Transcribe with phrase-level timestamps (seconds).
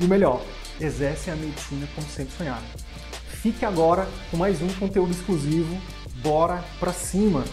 [0.00, 0.42] e o melhor,
[0.80, 2.66] exercem a medicina como sempre sonharam.
[3.42, 5.80] Fique agora com mais um conteúdo exclusivo.
[6.16, 7.44] Bora pra cima!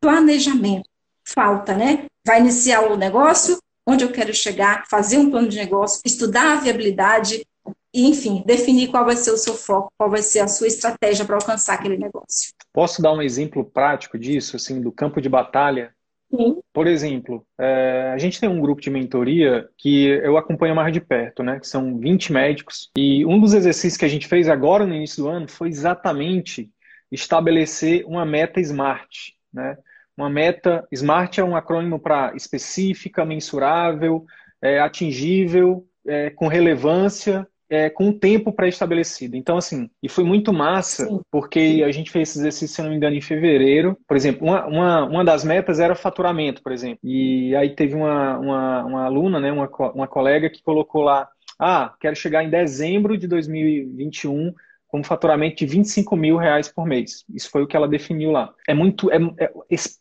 [0.00, 0.88] Planejamento.
[1.24, 2.06] Falta, né?
[2.26, 6.60] Vai iniciar o negócio, onde eu quero chegar, fazer um plano de negócio, estudar a
[6.60, 7.46] viabilidade
[7.94, 11.24] e, enfim, definir qual vai ser o seu foco, qual vai ser a sua estratégia
[11.24, 12.52] para alcançar aquele negócio.
[12.72, 15.94] Posso dar um exemplo prático disso, assim, do campo de batalha?
[16.34, 16.62] Sim.
[16.72, 21.00] Por exemplo, é, a gente tem um grupo de mentoria que eu acompanho mais de
[21.00, 21.60] perto, né?
[21.60, 22.90] Que são 20 médicos.
[22.96, 26.70] E um dos exercícios que a gente fez agora no início do ano foi exatamente
[27.10, 29.76] estabelecer uma meta SMART, né?
[30.22, 34.24] Uma meta, SMART é um acrônimo para específica, mensurável,
[34.62, 39.36] é, atingível, é, com relevância, é, com um tempo pré-estabelecido.
[39.36, 41.20] Então, assim, e foi muito massa, Sim.
[41.28, 43.98] porque a gente fez esse exercício, se não me engano, em fevereiro.
[44.06, 47.00] Por exemplo, uma, uma, uma das metas era faturamento, por exemplo.
[47.02, 51.28] E aí teve uma, uma, uma aluna, né, uma, uma colega que colocou lá,
[51.58, 54.54] ah, quero chegar em dezembro de 2021
[54.92, 57.24] com um faturamento de 25 mil reais por mês.
[57.34, 58.52] Isso foi o que ela definiu lá.
[58.68, 59.50] É muito, é, é,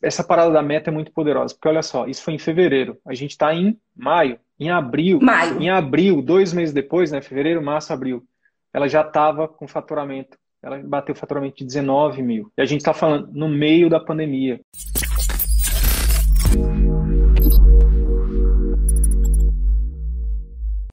[0.01, 2.97] essa parada da meta é muito poderosa, porque olha só, isso foi em fevereiro.
[3.07, 5.19] A gente está em maio, em abril.
[5.21, 5.61] Maio.
[5.61, 7.21] Em abril, dois meses depois, né?
[7.21, 8.21] Fevereiro, março, abril,
[8.73, 10.37] ela já estava com faturamento.
[10.61, 12.51] Ela bateu faturamento de 19 mil.
[12.57, 14.59] E a gente está falando no meio da pandemia.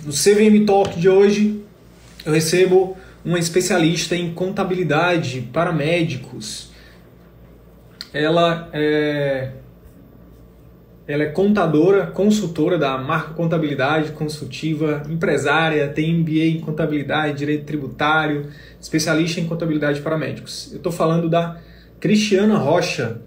[0.04, 1.64] No CVM Talk de hoje,
[2.24, 6.70] eu recebo uma especialista em contabilidade para médicos.
[8.12, 9.52] Ela é,
[11.06, 18.48] ela é contadora, consultora da Marca Contabilidade Consultiva, empresária, tem MBA em Contabilidade, Direito Tributário,
[18.80, 20.70] especialista em Contabilidade para Médicos.
[20.70, 21.60] Eu estou falando da
[22.00, 23.20] Cristiana Rocha,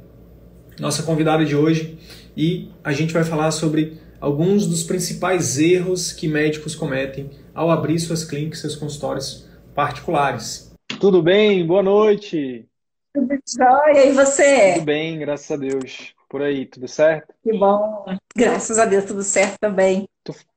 [0.80, 1.98] nossa convidada de hoje,
[2.36, 8.00] e a gente vai falar sobre alguns dos principais erros que médicos cometem ao abrir
[8.00, 10.72] suas clínicas, seus consultórios particulares.
[11.00, 11.66] Tudo bem?
[11.66, 12.66] Boa noite.
[13.14, 14.74] Tudo jóia, e você?
[14.74, 16.14] Tudo bem, graças a Deus.
[16.30, 17.34] Por aí, tudo certo?
[17.44, 18.06] Que bom.
[18.36, 20.08] Graças a Deus, tudo certo também.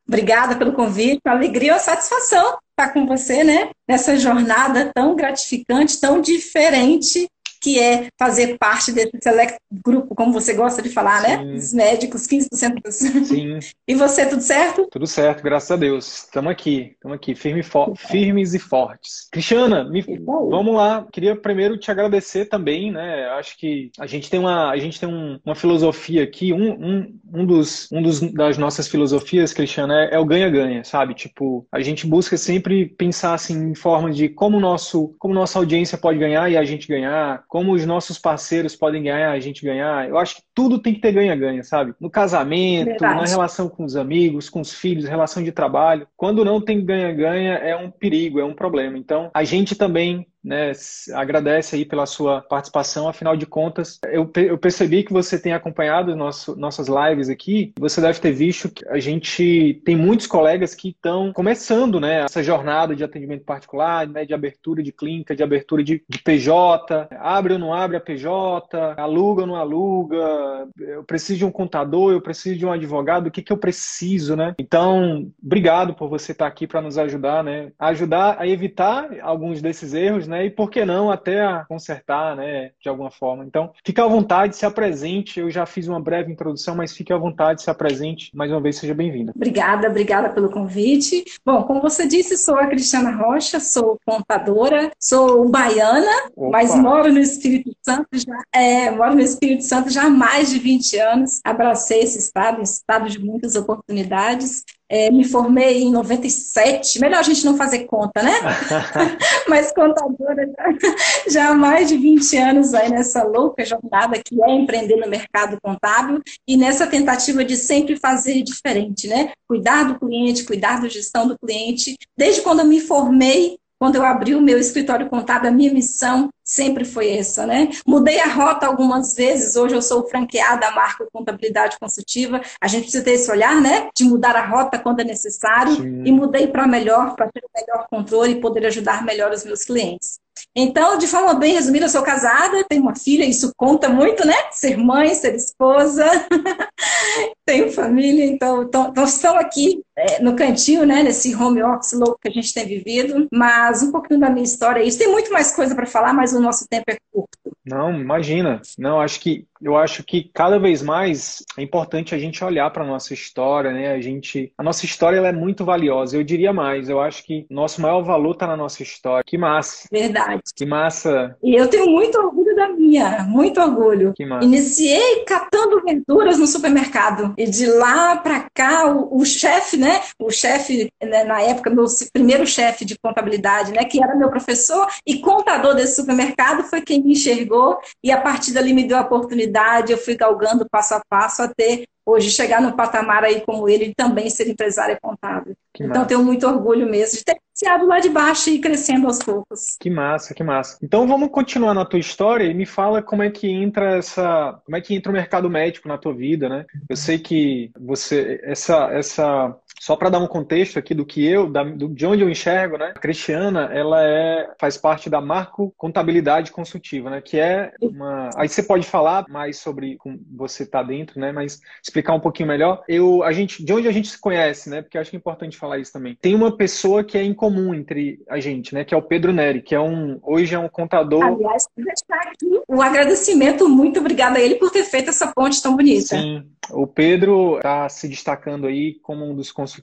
[0.06, 3.70] Obrigada pelo convite, uma alegria e uma satisfação estar com você, né?
[3.88, 7.26] Nessa jornada tão gratificante, tão diferente
[7.64, 11.38] que é fazer parte desse select grupo, como você gosta de falar, né?
[11.38, 11.44] Sim.
[11.44, 11.54] né?
[11.54, 12.94] Os médicos, 15% dos...
[12.94, 13.58] Sim.
[13.86, 14.88] E você, tudo certo?
[14.90, 16.24] Tudo certo, graças a Deus.
[16.24, 17.62] Estamos aqui, estamos aqui, firme
[17.96, 19.28] firmes e fortes.
[19.30, 20.02] Cristiana, me...
[20.02, 21.06] vamos lá.
[21.12, 23.26] Queria primeiro te agradecer também, né?
[23.38, 27.18] Acho que a gente tem uma, a gente tem um, uma filosofia aqui, um, um,
[27.32, 31.14] um, dos, um dos, das nossas filosofias, Cristiana, é, é o ganha-ganha, sabe?
[31.14, 35.98] Tipo, a gente busca sempre pensar assim em forma de como nosso, como nossa audiência
[35.98, 40.08] pode ganhar e a gente ganhar, como os nossos parceiros podem ganhar, a gente ganhar.
[40.08, 41.94] Eu acho que tudo tem que ter ganha-ganha, sabe?
[42.00, 43.20] No casamento, Verdade.
[43.20, 46.06] na relação com os amigos, com os filhos, relação de trabalho.
[46.16, 48.96] Quando não tem ganha-ganha, é um perigo, é um problema.
[48.96, 50.72] Então, a gente também né,
[51.14, 53.08] agradece aí pela sua participação.
[53.08, 57.72] Afinal de contas, eu, eu percebi que você tem acompanhado nosso, nossas lives aqui.
[57.80, 62.42] Você deve ter visto que a gente tem muitos colegas que estão começando né, essa
[62.42, 67.08] jornada de atendimento particular, né, de abertura de clínica, de abertura de, de PJ.
[67.18, 68.94] Abre ou não abre a PJ?
[68.98, 70.43] Aluga ou não aluga?
[70.78, 74.36] Eu preciso de um contador, eu preciso de um advogado, o que, que eu preciso,
[74.36, 74.54] né?
[74.58, 77.72] Então, obrigado por você estar aqui para nos ajudar, né?
[77.78, 80.46] ajudar a evitar alguns desses erros, né?
[80.46, 82.70] E por que não até a consertar, né?
[82.80, 83.44] De alguma forma.
[83.44, 85.40] Então, fique à vontade, se apresente.
[85.40, 88.30] Eu já fiz uma breve introdução, mas fique à vontade, se apresente.
[88.34, 89.32] Mais uma vez, seja bem-vinda.
[89.34, 91.24] Obrigada, obrigada pelo convite.
[91.44, 96.50] Bom, como você disse, sou a Cristiana Rocha, sou contadora, sou baiana, Opa.
[96.50, 100.58] mas moro no Espírito Santo já, é, moro no Espírito Santo já há mais de
[100.58, 101.40] 20 anos.
[101.44, 104.64] Abracei esse estado, um estado de muitas oportunidades.
[104.88, 108.32] é, me formei em 97, melhor a gente não fazer conta, né?
[109.48, 114.50] Mas contadora já, já, há mais de 20 anos aí nessa louca jornada que é
[114.50, 119.32] empreender no mercado contábil e nessa tentativa de sempre fazer diferente, né?
[119.48, 121.96] Cuidar do cliente, cuidar da gestão do cliente.
[122.16, 126.30] Desde quando eu me formei, quando eu abri o meu escritório contábil, a minha missão
[126.44, 127.70] sempre foi essa, né?
[127.86, 132.40] Mudei a rota algumas vezes, hoje eu sou franqueada da marca Contabilidade Consultiva.
[132.60, 133.88] A gente precisa ter esse olhar, né?
[133.96, 136.02] De mudar a rota quando é necessário Sim.
[136.04, 139.64] e mudei para melhor, para ter o melhor controle e poder ajudar melhor os meus
[139.64, 140.18] clientes.
[140.54, 144.34] Então, de forma bem resumida, eu sou casada, tenho uma filha, isso conta muito, né?
[144.52, 146.04] Ser mãe, ser esposa,
[147.46, 151.02] tenho família, então, então, então estão aqui é, no cantinho, né?
[151.02, 153.28] Nesse home office louco que a gente tem vivido.
[153.32, 154.98] Mas um pouquinho da minha história é isso.
[154.98, 157.56] Tem muito mais coisa para falar, mas o nosso tempo é curto.
[157.64, 158.60] Não, imagina.
[158.78, 162.84] Não, acho que eu acho que cada vez mais é importante a gente olhar para
[162.84, 163.92] a nossa história, né?
[163.92, 166.18] A gente, a nossa história ela é muito valiosa.
[166.18, 169.24] Eu diria mais, eu acho que nosso maior valor está na nossa história.
[169.26, 169.88] Que massa.
[169.90, 170.42] Verdade.
[170.54, 171.34] Que massa.
[171.42, 174.12] E eu tenho muito orgulho da minha, muito orgulho.
[174.14, 174.44] Que massa.
[174.44, 180.02] Iniciei catando verduras no supermercado e de lá para cá o, o chefe, né?
[180.20, 183.84] O chefe né, na época meu primeiro chefe de contabilidade, né?
[183.84, 188.52] Que era meu professor e contador desse supermercado foi quem me enxergou e a partir
[188.52, 189.53] dali me deu a oportunidade
[189.92, 193.94] eu fui galgando passo a passo até hoje chegar no patamar aí como ele e
[193.94, 195.56] também ser empresário contábil.
[195.72, 196.08] Que então massa.
[196.08, 199.76] tenho muito orgulho mesmo de ter iniciado lá de baixo e crescendo aos poucos.
[199.80, 200.78] Que massa, que massa.
[200.82, 204.76] Então vamos continuar na tua história e me fala como é que entra essa, como
[204.76, 206.64] é que entra o mercado médico na tua vida, né?
[206.88, 211.46] Eu sei que você essa essa só para dar um contexto aqui do que eu,
[211.46, 212.94] da, do, de onde eu enxergo, né?
[212.96, 217.20] A Cristiana, ela é, faz parte da Marco Contabilidade Consultiva, né?
[217.20, 218.30] Que é uma.
[218.34, 221.32] Aí você pode falar mais sobre como você tá dentro, né?
[221.32, 222.82] Mas explicar um pouquinho melhor.
[222.88, 224.80] Eu, a gente, de onde a gente se conhece, né?
[224.80, 226.16] Porque eu acho que é importante falar isso também.
[226.18, 228.84] Tem uma pessoa que é em comum entre a gente, né?
[228.84, 231.22] Que é o Pedro Neri, que é um, hoje é um contador.
[231.22, 231.68] Aliás,
[232.08, 236.16] aqui um agradecimento muito obrigada a ele por ter feito essa ponte tão bonita.
[236.16, 239.73] Sim, o Pedro está se destacando aí como um dos consultores,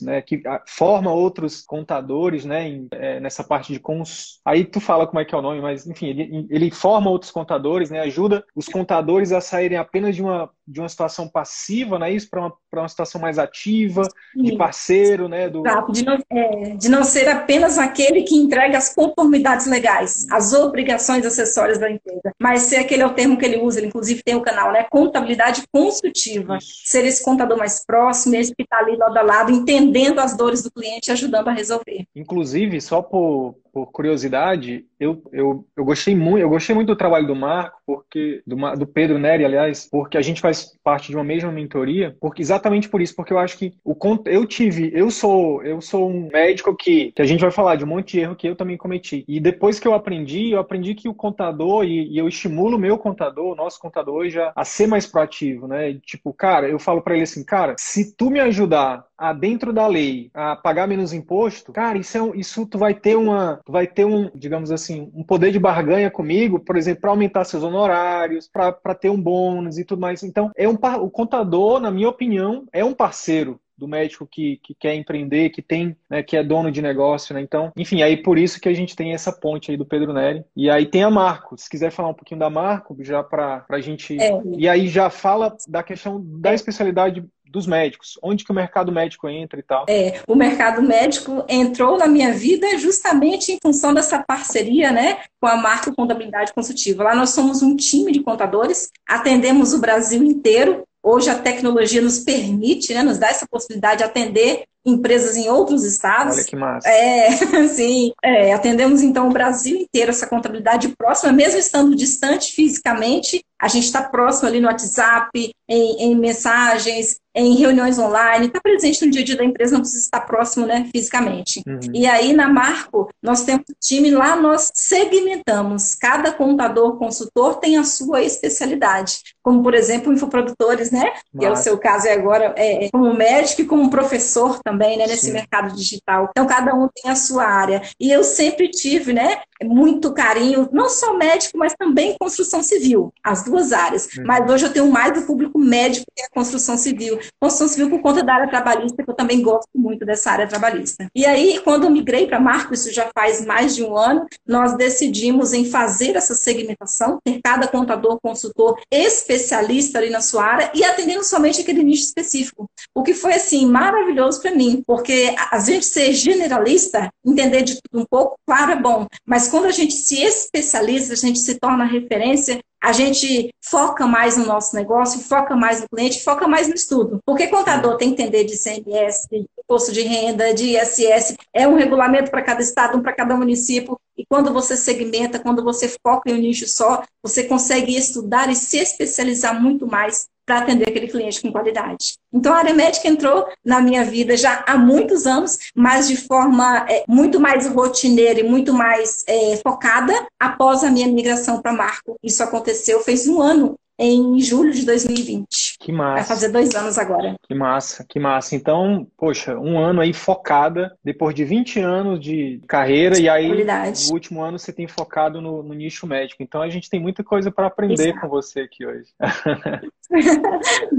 [0.00, 4.40] né, que ah, forma outros contadores, né, em, é, nessa parte de cons.
[4.44, 7.30] Aí tu fala como é que é o nome, mas enfim, ele, ele forma outros
[7.30, 12.12] contadores, né, ajuda os contadores a saírem apenas de uma de uma situação passiva, né,
[12.12, 14.42] isso para uma, uma situação mais ativa, Sim.
[14.42, 15.62] de parceiro, né, do...
[15.92, 21.26] de não, é, de não ser apenas aquele que entrega as conformidades legais, as obrigações
[21.26, 24.34] acessórias da empresa, mas ser aquele é o termo que ele usa, ele inclusive tem
[24.34, 29.16] o canal, né, contabilidade consultiva ser esse contador mais próximo, esse que está ali lado
[29.16, 32.06] a lado, entendendo as dores do cliente e ajudando a resolver.
[32.14, 37.26] Inclusive, só por, por curiosidade, eu, eu, eu gostei muito, eu gostei muito do trabalho
[37.26, 41.24] do Marco, porque do, do Pedro Neri, aliás, porque a gente faz parte de uma
[41.24, 45.62] mesma mentoria, porque exatamente por isso, porque eu acho que o eu tive, eu sou,
[45.64, 48.36] eu sou um médico que, que a gente vai falar de um monte de erro
[48.36, 49.24] que eu também cometi.
[49.26, 52.80] E depois que eu aprendi, eu aprendi que o contador e, e eu estimulo o
[52.80, 55.94] meu contador, o nosso contador hoje a, ser mais proativo, né?
[56.04, 59.86] Tipo, cara, eu falo para ele assim, cara, se tu me ajudar a dentro da
[59.86, 63.72] lei a pagar menos imposto, cara, isso é um, isso tu vai ter uma, tu
[63.72, 67.62] vai ter um, digamos assim, um poder de barganha comigo, por exemplo, para aumentar seus
[67.62, 70.22] honorários, para ter um bônus e tudo mais.
[70.22, 74.74] Então, é um o contador, na minha opinião, é um parceiro do médico que, que
[74.74, 77.40] quer empreender, que tem, né, que é dono de negócio, né?
[77.40, 80.44] Então, enfim, aí por isso que a gente tem essa ponte aí do Pedro Neri.
[80.56, 81.56] E aí tem a Marco.
[81.58, 84.20] Se quiser falar um pouquinho da Marco, já para a gente.
[84.20, 84.40] É.
[84.56, 86.54] E aí já fala da questão da é.
[86.54, 89.86] especialidade dos médicos, onde que o mercado médico entra e tal.
[89.88, 95.46] É, o mercado médico entrou na minha vida justamente em função dessa parceria, né, com
[95.46, 97.04] a Marco Contabilidade Consultiva.
[97.04, 100.82] Lá nós somos um time de contadores, atendemos o Brasil inteiro.
[101.02, 105.82] Hoje a tecnologia nos permite, né, nos dá essa possibilidade de atender empresas em outros
[105.84, 106.36] estados.
[106.36, 106.88] Olha que massa.
[106.88, 107.30] É,
[107.68, 108.12] sim.
[108.22, 113.84] É, atendemos então o Brasil inteiro essa contabilidade próxima, mesmo estando distante fisicamente, a gente
[113.84, 119.22] está próximo ali no WhatsApp, em, em mensagens, em reuniões online, está presente no dia
[119.22, 121.62] a dia da empresa, não precisa estar próximo né, fisicamente.
[121.66, 121.80] Uhum.
[121.92, 125.96] E aí, na Marco, nós temos um time lá, nós segmentamos.
[125.96, 129.18] Cada contador, consultor tem a sua especialidade.
[129.42, 131.04] Como, por exemplo, infoprodutores, né?
[131.04, 131.38] Massa.
[131.38, 135.06] Que é o seu caso é agora, é, como médico e como professor também, né?
[135.06, 135.32] Nesse Sim.
[135.32, 136.28] mercado digital.
[136.30, 137.82] Então, cada um tem a sua área.
[137.98, 139.40] E eu sempre tive, né?
[139.62, 143.12] Muito carinho, não só médico, mas também construção civil.
[143.24, 144.06] As duas áreas.
[144.16, 144.24] Uhum.
[144.24, 147.18] Mas hoje eu tenho mais do público único médico é a construção civil.
[147.40, 151.06] Construção civil por conta da área trabalhista, que eu também gosto muito dessa área trabalhista.
[151.14, 154.76] E aí, quando eu migrei para Marco, isso já faz mais de um ano, nós
[154.76, 160.84] decidimos em fazer essa segmentação, ter cada contador, consultor especialista ali na sua área e
[160.84, 162.68] atendendo somente aquele nicho específico.
[162.94, 168.02] O que foi, assim, maravilhoso para mim, porque a gente ser generalista, entender de tudo
[168.02, 171.84] um pouco, claro, é bom, mas quando a gente se especializa, a gente se torna
[171.84, 176.74] referência, a gente foca mais no nosso negócio, foca mais no cliente, foca mais no
[176.74, 177.18] estudo.
[177.24, 181.76] Porque contador tem que entender de CMS, de imposto de renda, de ISS, é um
[181.76, 183.98] regulamento para cada estado, um para cada município.
[184.18, 188.54] E quando você segmenta, quando você foca em um nicho só, você consegue estudar e
[188.54, 192.14] se especializar muito mais para atender aquele cliente com qualidade.
[192.32, 196.86] Então, a área médica entrou na minha vida já há muitos anos, mas de forma
[196.88, 202.16] é, muito mais rotineira e muito mais é, focada após a minha migração para Marco.
[202.22, 205.76] Isso aconteceu, fez um ano em julho de 2020.
[205.78, 206.14] Que massa.
[206.14, 207.36] Vai fazer dois anos agora.
[207.46, 208.56] Que massa, que massa.
[208.56, 214.12] Então, poxa, um ano aí focada, depois de 20 anos de carreira, e aí no
[214.12, 216.42] último ano você tem focado no, no nicho médico.
[216.42, 218.20] Então a gente tem muita coisa para aprender Exato.
[218.20, 219.08] com você aqui hoje.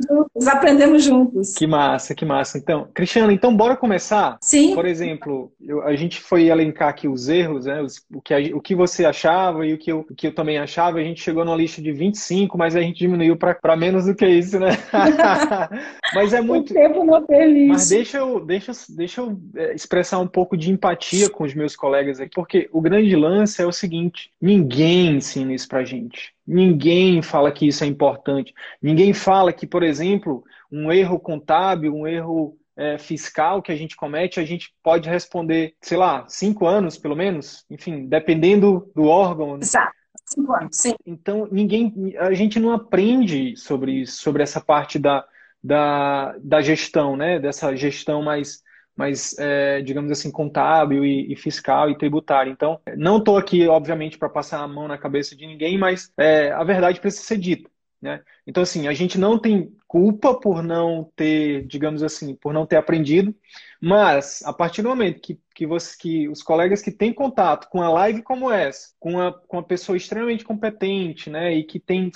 [0.09, 1.53] juntos, aprendemos juntos.
[1.53, 2.57] Que massa, que massa.
[2.57, 4.37] Então, Cristiana, então bora começar?
[4.41, 4.73] Sim.
[4.73, 7.81] Por exemplo, eu, a gente foi elencar aqui os erros, né?
[7.81, 10.35] Os, o, que a, o que você achava e o que, eu, o que eu
[10.35, 10.99] também achava.
[10.99, 14.25] A gente chegou numa lista de 25, mas a gente diminuiu para menos do que
[14.25, 14.69] isso, né?
[16.13, 16.71] mas é muito.
[16.71, 17.67] O tempo não permite.
[17.67, 21.75] Mas deixa eu, deixa, deixa eu é, expressar um pouco de empatia com os meus
[21.75, 26.33] colegas aqui, porque o grande lance é o seguinte: ninguém ensina isso pra gente.
[26.47, 28.53] Ninguém fala que isso é importante.
[28.81, 33.95] Ninguém fala que, por exemplo, um erro contábil, um erro é, fiscal que a gente
[33.95, 39.57] comete, a gente pode responder, sei lá, cinco anos, pelo menos, enfim, dependendo do órgão.
[39.57, 39.93] Exato.
[40.25, 40.95] Cinco anos, sim.
[41.05, 45.25] Então, ninguém, a gente não aprende sobre isso, sobre essa parte da,
[45.63, 47.39] da, da gestão, né?
[47.39, 48.63] Dessa gestão mais
[48.95, 52.51] mais, é, digamos assim, contábil e, e, fiscal e tributário.
[52.51, 56.51] Então, não estou aqui, obviamente, para passar a mão na cabeça de ninguém, mas é,
[56.51, 57.69] a verdade precisa ser dita.
[58.01, 58.21] Né?
[58.47, 62.75] Então, assim, a gente não tem culpa por não ter, digamos assim, por não ter
[62.75, 63.33] aprendido,
[63.81, 67.81] mas a partir do momento que, que, você, que os colegas que têm contato com
[67.81, 72.11] a live como essa, com uma, com uma pessoa extremamente competente, né, e que tem,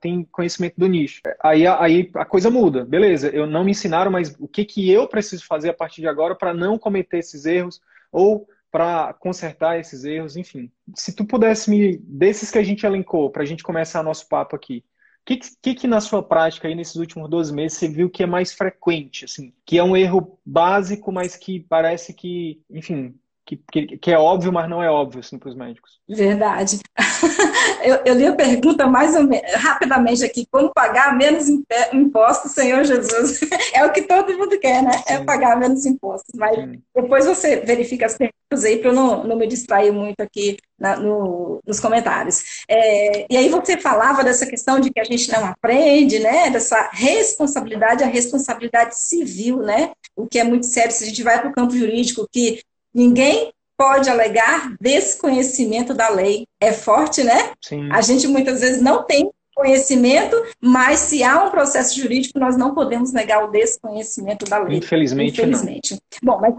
[0.00, 2.84] tem conhecimento do nicho, aí, aí a coisa muda.
[2.84, 6.06] Beleza, eu não me ensinaram, mas o que, que eu preciso fazer a partir de
[6.06, 7.80] agora para não cometer esses erros
[8.12, 10.70] ou para consertar esses erros, enfim.
[10.94, 14.54] Se tu pudesse me, desses que a gente elencou, para a gente começar nosso papo
[14.54, 14.84] aqui,
[15.24, 18.26] que, que, que, na sua prática aí nesses últimos 12 meses você viu que é
[18.26, 23.14] mais frequente, assim, que é um erro básico, mas que parece que, enfim,
[23.46, 26.00] que, que, que, é óbvio, mas não é óbvio assim, para os médicos.
[26.08, 26.80] Verdade.
[27.84, 31.46] eu, eu, li a pergunta mais ou menos, rapidamente aqui, como pagar menos
[31.92, 33.40] impostos, Senhor Jesus?
[33.74, 34.92] é o que todo mundo quer, né?
[35.06, 35.22] É Sim.
[35.22, 36.34] É pagar menos impostos.
[36.34, 36.82] Mas Sim.
[36.94, 40.96] depois você verifica as perguntas aí para eu não, não me distrair muito aqui na,
[40.96, 42.64] no, nos comentários.
[42.66, 46.48] É, e aí você falava dessa questão de que a gente não aprende, né?
[46.48, 49.92] Dessa responsabilidade, a responsabilidade civil, né?
[50.16, 52.62] O que é muito sério se a gente vai para o campo jurídico, que
[52.94, 56.46] Ninguém pode alegar desconhecimento da lei.
[56.60, 57.52] É forte, né?
[57.60, 57.88] Sim.
[57.90, 62.74] A gente muitas vezes não tem conhecimento, mas se há um processo jurídico, nós não
[62.74, 64.78] podemos negar o desconhecimento da lei.
[64.78, 65.98] Infelizmente, Infelizmente.
[66.22, 66.34] Não.
[66.34, 66.54] Bom, mas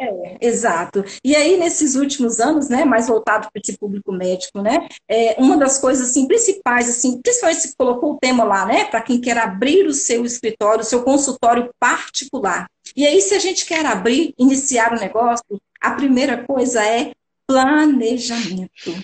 [0.00, 1.04] é, exato.
[1.24, 5.56] E aí, nesses últimos anos, né, mais voltado para esse público médico, né, é, uma
[5.56, 9.36] das coisas assim, principais, assim, principalmente se colocou o tema lá, né, para quem quer
[9.36, 12.68] abrir o seu escritório, o seu consultório particular.
[12.96, 17.12] E aí, se a gente quer abrir, iniciar o um negócio, a primeira coisa é
[17.46, 18.94] planejamento.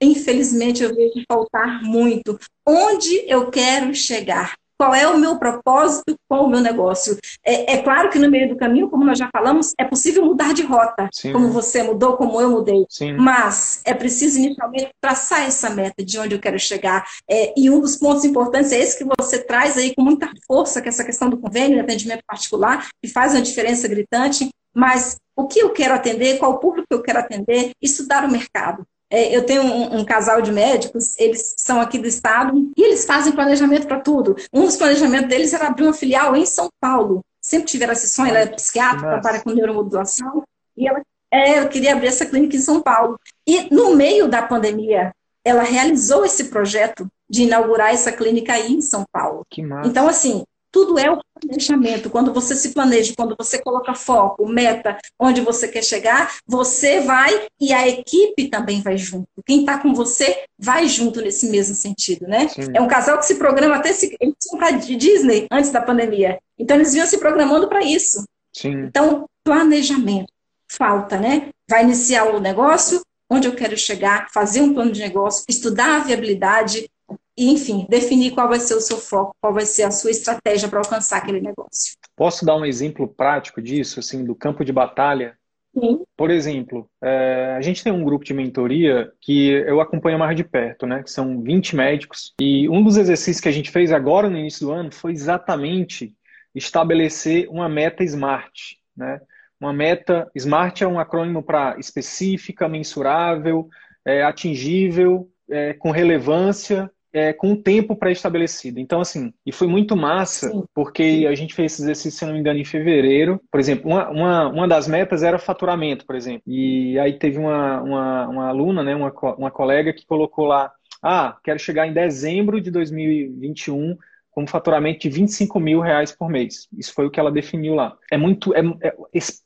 [0.00, 2.38] Infelizmente, eu vejo faltar muito.
[2.66, 4.54] Onde eu quero chegar?
[4.78, 7.16] Qual é o meu propósito com o meu negócio?
[7.44, 10.52] É, é, claro que no meio do caminho, como nós já falamos, é possível mudar
[10.52, 11.32] de rota, Sim.
[11.32, 12.84] como você mudou, como eu mudei.
[12.88, 13.12] Sim.
[13.12, 17.04] Mas é preciso inicialmente traçar essa meta de onde eu quero chegar.
[17.28, 20.82] É, e um dos pontos importantes é esse que você traz aí com muita força,
[20.82, 24.48] que é essa questão do convênio, de atendimento particular, que faz uma diferença gritante.
[24.74, 28.84] Mas o que eu quero atender, qual público eu quero atender, estudar o mercado.
[29.10, 33.04] É, eu tenho um, um, casal de médicos, eles são aqui do estado e eles
[33.04, 34.34] fazem planejamento para tudo.
[34.52, 37.20] Um dos planejamentos deles era abrir uma filial em São Paulo.
[37.40, 40.42] Sempre tiveram esse sonho, ela é psiquiatra, trabalha com neuromodulação,
[40.76, 43.18] e ela, é, ela queria abrir essa clínica em São Paulo.
[43.46, 45.12] E no meio da pandemia,
[45.44, 49.44] ela realizou esse projeto de inaugurar essa clínica aí em São Paulo.
[49.50, 49.88] Que massa.
[49.88, 50.42] Então, assim,
[50.74, 52.10] tudo é o planejamento.
[52.10, 57.46] Quando você se planeja, quando você coloca foco, meta, onde você quer chegar, você vai
[57.60, 59.28] e a equipe também vai junto.
[59.46, 62.48] Quem está com você vai junto nesse mesmo sentido, né?
[62.48, 62.72] Sim.
[62.74, 66.40] É um casal que se programa até se eles tinham de Disney antes da pandemia.
[66.58, 68.24] Então eles vinham se programando para isso.
[68.52, 68.72] Sim.
[68.86, 70.26] Então, planejamento
[70.68, 71.50] falta, né?
[71.70, 73.00] Vai iniciar o negócio,
[73.30, 76.88] onde eu quero chegar, fazer um plano de negócio, estudar a viabilidade,
[77.36, 80.68] e, enfim, definir qual vai ser o seu foco, qual vai ser a sua estratégia
[80.68, 81.96] para alcançar aquele negócio.
[82.16, 85.36] Posso dar um exemplo prático disso, assim, do campo de batalha?
[85.76, 86.04] Sim.
[86.16, 90.44] Por exemplo, é, a gente tem um grupo de mentoria que eu acompanho mais de
[90.44, 91.02] perto, né?
[91.02, 92.32] Que são 20 médicos.
[92.40, 96.14] E um dos exercícios que a gente fez agora no início do ano foi exatamente
[96.54, 99.20] estabelecer uma meta SMART, né?
[99.58, 103.68] Uma meta, SMART é um acrônimo para específica, mensurável,
[104.04, 108.80] é, atingível, é, com relevância é, com um tempo pré-estabelecido.
[108.80, 110.64] Então, assim, e foi muito massa, Sim.
[110.74, 113.40] porque a gente fez esse exercício, se não me engano, em fevereiro.
[113.52, 116.42] Por exemplo, uma, uma, uma das metas era faturamento, por exemplo.
[116.44, 121.36] E aí teve uma, uma, uma aluna, né, uma, uma colega que colocou lá, ah,
[121.44, 123.96] quero chegar em dezembro de 2021
[124.34, 126.66] com um faturamento de 25 mil reais por mês.
[126.76, 127.96] Isso foi o que ela definiu lá.
[128.10, 128.92] É muito, é, é,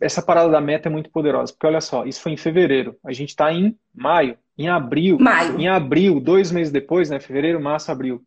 [0.01, 2.97] essa parada da meta é muito poderosa, porque olha só, isso foi em fevereiro.
[3.05, 4.39] A gente está em maio.
[4.59, 5.59] Em abril, Maio.
[5.59, 8.23] em abril, dois meses depois, né, fevereiro, março, abril,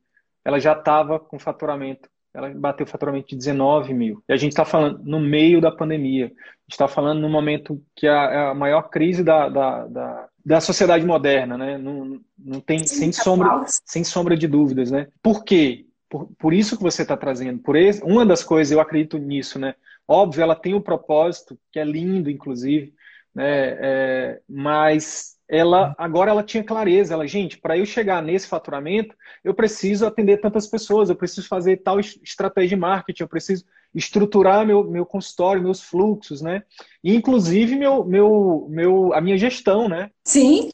[0.45, 2.09] ela já estava com faturamento.
[2.33, 4.23] Ela bateu faturamento de 19 mil.
[4.27, 6.27] E a gente está falando no meio da pandemia.
[6.27, 10.61] A gente está falando no momento que é a maior crise da, da, da, da
[10.61, 11.77] sociedade moderna, né?
[11.77, 15.07] Não, não tem, Sim, sem, sombra, sem sombra de dúvidas, né?
[15.21, 15.85] Por quê?
[16.09, 17.59] Por, por isso que você está trazendo.
[17.59, 19.75] Por esse, uma das coisas, eu acredito nisso, né?
[20.07, 22.93] Óbvio, ela tem um propósito, que é lindo, inclusive,
[23.35, 23.77] né?
[23.79, 29.53] É, mas ela agora ela tinha clareza, ela, gente, para eu chegar nesse faturamento, eu
[29.53, 34.86] preciso atender tantas pessoas, eu preciso fazer tal estratégia de marketing, eu preciso estruturar meu,
[34.86, 36.63] meu consultório, meus fluxos, né?
[37.03, 40.10] E, inclusive meu, meu, meu, a minha gestão, né?
[40.24, 40.72] Sim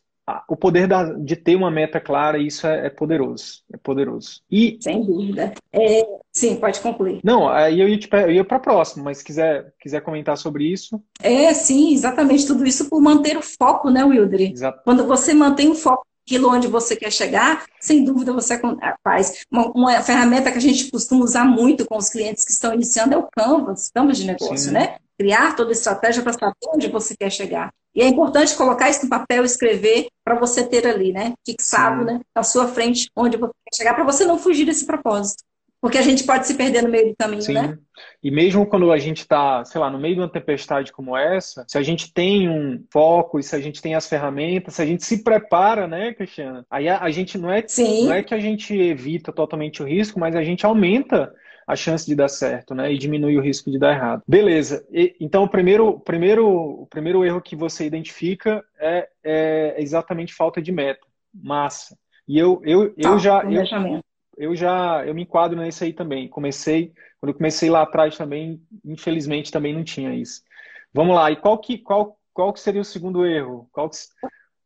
[0.48, 3.64] o poder da, de ter uma meta clara, isso é, é, poderoso.
[3.74, 4.42] É poderoso.
[4.52, 5.54] E, Sem dúvida.
[5.72, 7.20] É, sim, pode concluir.
[7.24, 11.02] Não, aí eu ia, ia para a próxima, mas se quiser, quiser comentar sobre isso.
[11.22, 12.46] É, sim, exatamente.
[12.46, 14.52] Tudo isso por manter o foco, né, Wildre?
[14.52, 14.82] Exato.
[14.84, 18.60] Quando você mantém o foco aquilo onde você quer chegar, sem dúvida você
[19.02, 19.46] faz.
[19.50, 23.14] Uma, uma, ferramenta que a gente costuma usar muito com os clientes que estão iniciando
[23.14, 24.72] é o Canvas, Canvas de negócio, Sim.
[24.72, 24.98] né?
[25.18, 27.72] Criar toda a estratégia para saber onde você quer chegar.
[27.96, 31.34] E é importante colocar isso no papel, escrever, para você ter ali, né?
[31.44, 32.22] Fixado, né?
[32.36, 35.44] Na sua frente, onde você quer chegar, para você não fugir desse propósito.
[35.82, 37.54] Porque a gente pode se perder no meio do caminho, Sim.
[37.54, 37.78] né?
[38.22, 41.66] E mesmo quando a gente está, sei lá, no meio de uma tempestade como essa,
[41.68, 44.86] se a gente tem um foco e se a gente tem as ferramentas, se a
[44.86, 46.66] gente se prepara, né, Cristiana?
[46.70, 48.06] Aí a, a gente não é, Sim.
[48.06, 51.34] não é que a gente evita totalmente o risco, mas a gente aumenta
[51.68, 52.94] a chance de dar certo, né?
[52.94, 54.24] E diminui o risco de dar errado.
[54.26, 54.88] Beleza.
[54.90, 60.62] E, então, o primeiro, primeiro, o primeiro erro que você identifica é, é exatamente falta
[60.62, 61.06] de meta.
[61.34, 61.98] Massa.
[62.26, 63.44] E eu, eu, eu tá, já.
[63.44, 64.02] Eu,
[64.38, 66.30] eu já eu me enquadro nisso aí também.
[66.30, 70.42] Comecei, quando eu comecei lá atrás também, infelizmente também não tinha isso.
[70.94, 73.68] Vamos lá, e qual que, qual, qual que seria o segundo erro?
[73.72, 73.98] Qual que,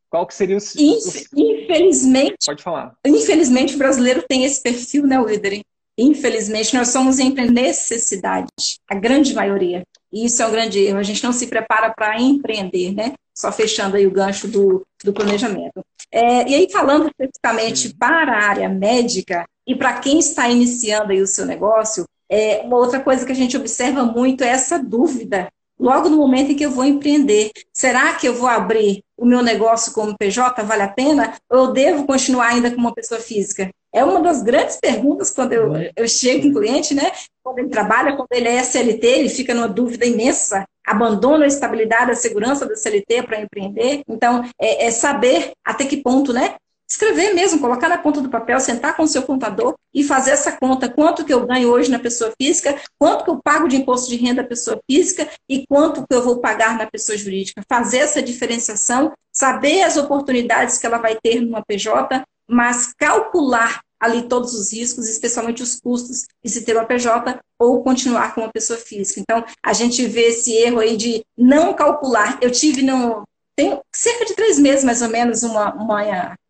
[0.08, 0.60] qual que seria o.
[0.78, 2.36] Infelizmente.
[2.46, 2.94] Pode falar.
[3.04, 5.62] Infelizmente, o brasileiro tem esse perfil, né, Wilder?
[5.96, 8.48] Infelizmente, nós somos necessidade,
[8.88, 9.82] a grande maioria.
[10.12, 10.98] E isso é um grande erro.
[10.98, 13.12] A gente não se prepara para empreender, né?
[13.34, 15.82] Só fechando aí o gancho do, do planejamento.
[16.10, 21.22] É, e aí, falando especificamente para a área médica e para quem está iniciando aí
[21.22, 25.48] o seu negócio, é, uma outra coisa que a gente observa muito é essa dúvida.
[25.78, 29.40] Logo no momento em que eu vou empreender, será que eu vou abrir o meu
[29.40, 30.64] negócio como PJ?
[30.64, 31.34] Vale a pena?
[31.48, 33.70] Ou eu devo continuar ainda como uma pessoa física?
[33.94, 35.90] É uma das grandes perguntas quando eu, uhum.
[35.94, 37.12] eu chego em cliente, né?
[37.40, 42.10] Quando ele trabalha, quando ele é CLT, ele fica numa dúvida imensa, abandona a estabilidade,
[42.10, 44.02] a segurança da CLT para empreender.
[44.08, 46.56] Então, é, é, saber até que ponto, né?
[46.92, 50.52] Escrever mesmo, colocar na ponta do papel, sentar com o seu contador e fazer essa
[50.52, 50.90] conta.
[50.90, 54.16] Quanto que eu ganho hoje na pessoa física, quanto que eu pago de imposto de
[54.16, 57.62] renda à pessoa física e quanto que eu vou pagar na pessoa jurídica.
[57.66, 64.28] Fazer essa diferenciação, saber as oportunidades que ela vai ter numa PJ mas calcular ali
[64.28, 68.52] todos os riscos, especialmente os custos de se ter uma PJ ou continuar com uma
[68.52, 69.18] pessoa física.
[69.18, 72.38] Então, a gente vê esse erro aí de não calcular.
[72.42, 73.22] Eu tive no.
[73.56, 76.02] Tem cerca de três meses, mais ou menos, uma, uma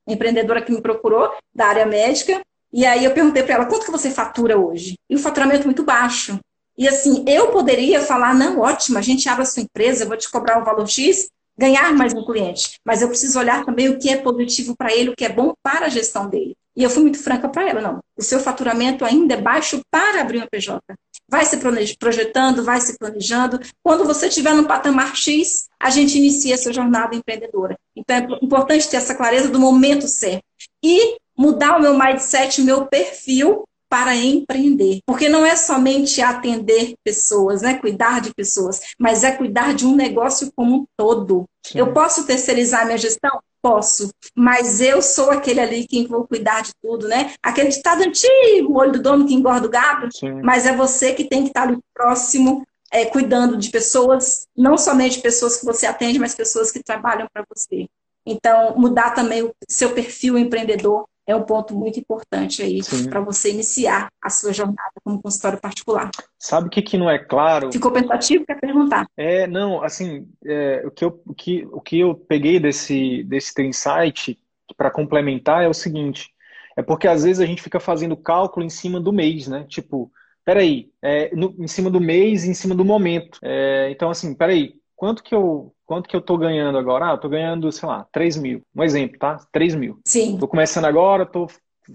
[0.06, 2.40] empreendedora que me procurou da área médica.
[2.72, 4.94] E aí eu perguntei para ela, quanto que você fatura hoje?
[5.08, 6.38] E o faturamento muito baixo.
[6.76, 10.16] E assim, eu poderia falar, não, ótimo, a gente abre a sua empresa, eu vou
[10.16, 13.98] te cobrar um valor X, ganhar mais um cliente, mas eu preciso olhar também o
[13.98, 16.56] que é positivo para ele, o que é bom para a gestão dele.
[16.74, 18.00] E eu fui muito franca para ela, não.
[18.16, 20.80] O seu faturamento ainda é baixo para abrir uma PJ.
[21.28, 21.58] Vai se
[21.98, 23.60] projetando, vai se planejando.
[23.82, 27.76] Quando você estiver no patamar X, a gente inicia essa jornada empreendedora.
[27.96, 30.44] Então é importante ter essa clareza do momento certo.
[30.82, 35.00] E mudar o meu mindset, o meu perfil para empreender.
[35.04, 37.74] Porque não é somente atender pessoas, né?
[37.74, 41.44] cuidar de pessoas, mas é cuidar de um negócio como um todo.
[41.66, 41.80] Sim.
[41.80, 43.40] Eu posso terceirizar minha gestão?
[43.60, 47.32] Posso, mas eu sou aquele ali que vou cuidar de tudo, né?
[47.40, 50.40] Aquele ditado antigo, o olho do dono que engorda o gado, Sim.
[50.42, 55.20] mas é você que tem que estar ali próximo, é, cuidando de pessoas, não somente
[55.20, 57.88] pessoas que você atende, mas pessoas que trabalham para você.
[58.24, 63.50] Então, mudar também o seu perfil empreendedor é um ponto muito importante aí para você
[63.50, 66.10] iniciar a sua jornada como consultório particular.
[66.38, 67.72] Sabe o que, que não é claro?
[67.72, 68.44] Ficou pensativo?
[68.44, 69.06] Quer perguntar?
[69.16, 73.54] É, não, assim, é, o, que eu, o, que, o que eu peguei desse, desse
[73.54, 74.38] teu insight
[74.76, 76.30] para complementar é o seguinte,
[76.76, 79.64] é porque às vezes a gente fica fazendo cálculo em cima do mês, né?
[79.68, 80.10] Tipo,
[80.44, 83.38] peraí, é, no, em cima do mês em cima do momento.
[83.42, 87.08] É, então, assim, peraí, quanto que eu quanto que eu tô ganhando agora?
[87.08, 88.62] Ah, eu tô ganhando, sei lá, 3 mil.
[88.74, 89.38] Um exemplo, tá?
[89.52, 90.00] 3 mil.
[90.06, 90.38] Sim.
[90.38, 91.46] Tô começando agora, tô,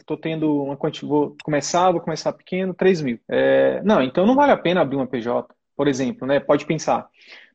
[0.05, 3.19] tô tendo uma quantidade, vou começar, vou começar pequeno, 3 mil.
[3.27, 6.39] É, não, então não vale a pena abrir uma PJ, por exemplo, né?
[6.39, 7.07] Pode pensar.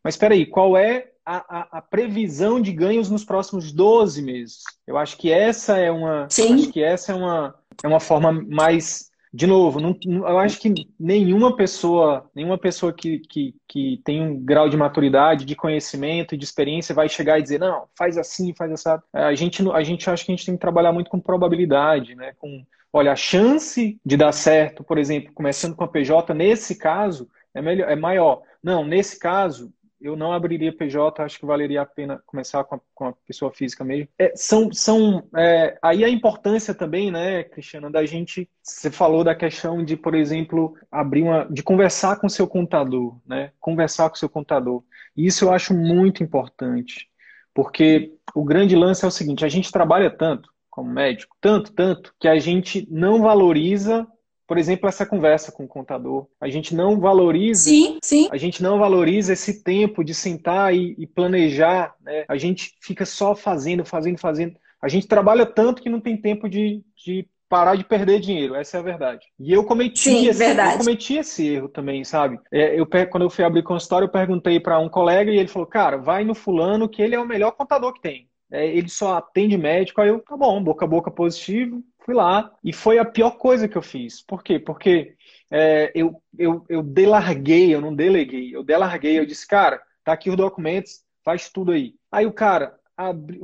[0.02, 4.62] Mas espera aí, qual é a, a, a, previsão de ganhos nos próximos 12 meses?
[4.84, 6.54] Eu acho que essa é uma, Sim.
[6.54, 10.86] acho que essa é uma, é uma forma mais de novo, não, eu acho que
[11.00, 16.38] nenhuma pessoa, nenhuma pessoa que, que, que tem um grau de maturidade, de conhecimento e
[16.38, 18.90] de experiência vai chegar e dizer, não, faz assim, faz assim.
[19.10, 22.34] A gente, a gente acha que a gente tem que trabalhar muito com probabilidade, né?
[22.38, 27.26] Com, olha, a chance de dar certo, por exemplo, começando com a PJ, nesse caso,
[27.54, 28.42] é, melhor, é maior.
[28.62, 32.80] Não, nesse caso, eu não abriria PJ, acho que valeria a pena começar com a,
[32.94, 34.08] com a pessoa física mesmo.
[34.18, 39.34] É, são, são, é, aí a importância também, né, Cristiana, da gente, você falou da
[39.34, 44.16] questão de, por exemplo, abrir uma, de conversar com o seu contador, né, conversar com
[44.16, 44.82] o seu contador.
[45.16, 47.08] E isso eu acho muito importante,
[47.54, 52.14] porque o grande lance é o seguinte, a gente trabalha tanto como médico, tanto, tanto,
[52.18, 54.06] que a gente não valoriza
[54.46, 56.26] por exemplo, essa conversa com o contador.
[56.40, 58.28] A gente não valoriza, sim, sim.
[58.30, 61.94] a gente não valoriza esse tempo de sentar e, e planejar.
[62.00, 62.24] Né?
[62.28, 64.56] A gente fica só fazendo, fazendo, fazendo.
[64.80, 68.78] A gente trabalha tanto que não tem tempo de, de parar de perder dinheiro, essa
[68.78, 69.26] é a verdade.
[69.38, 70.72] E eu cometi, Sim, esse, verdade.
[70.72, 72.40] eu cometi esse erro também, sabe?
[72.50, 75.68] É, eu, quando eu fui abrir consultório, eu perguntei para um colega e ele falou,
[75.68, 78.26] cara, vai no fulano que ele é o melhor contador que tem.
[78.50, 82.50] É, ele só atende médico, aí eu, tá bom, boca a boca positivo, Fui lá
[82.64, 84.20] e foi a pior coisa que eu fiz.
[84.20, 84.58] Por quê?
[84.58, 85.14] Porque
[85.50, 89.18] é, eu, eu, eu delarguei, eu não deleguei, eu delarguei.
[89.18, 91.94] Eu disse, cara, tá aqui os documentos, faz tudo aí.
[92.10, 92.74] Aí o cara,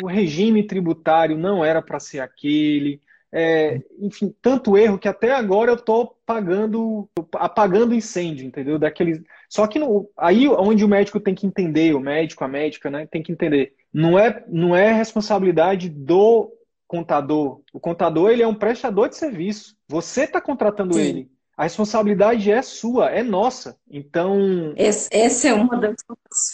[0.02, 3.00] o regime tributário não era para ser aquele.
[3.30, 8.78] É, enfim, tanto erro que até agora eu tô pagando, apagando incêndio, entendeu?
[8.78, 9.20] Daqueles.
[9.48, 13.06] Só que no, aí onde o médico tem que entender, o médico, a médica, né,
[13.06, 13.74] tem que entender.
[13.92, 16.50] Não é, não é responsabilidade do
[16.88, 17.61] contador.
[17.72, 19.77] O contador ele é um prestador de serviço.
[19.87, 21.01] Você está contratando Sim.
[21.01, 21.31] ele.
[21.57, 23.77] A responsabilidade é sua, é nossa.
[23.90, 24.72] Então.
[24.77, 25.96] Essa é uma das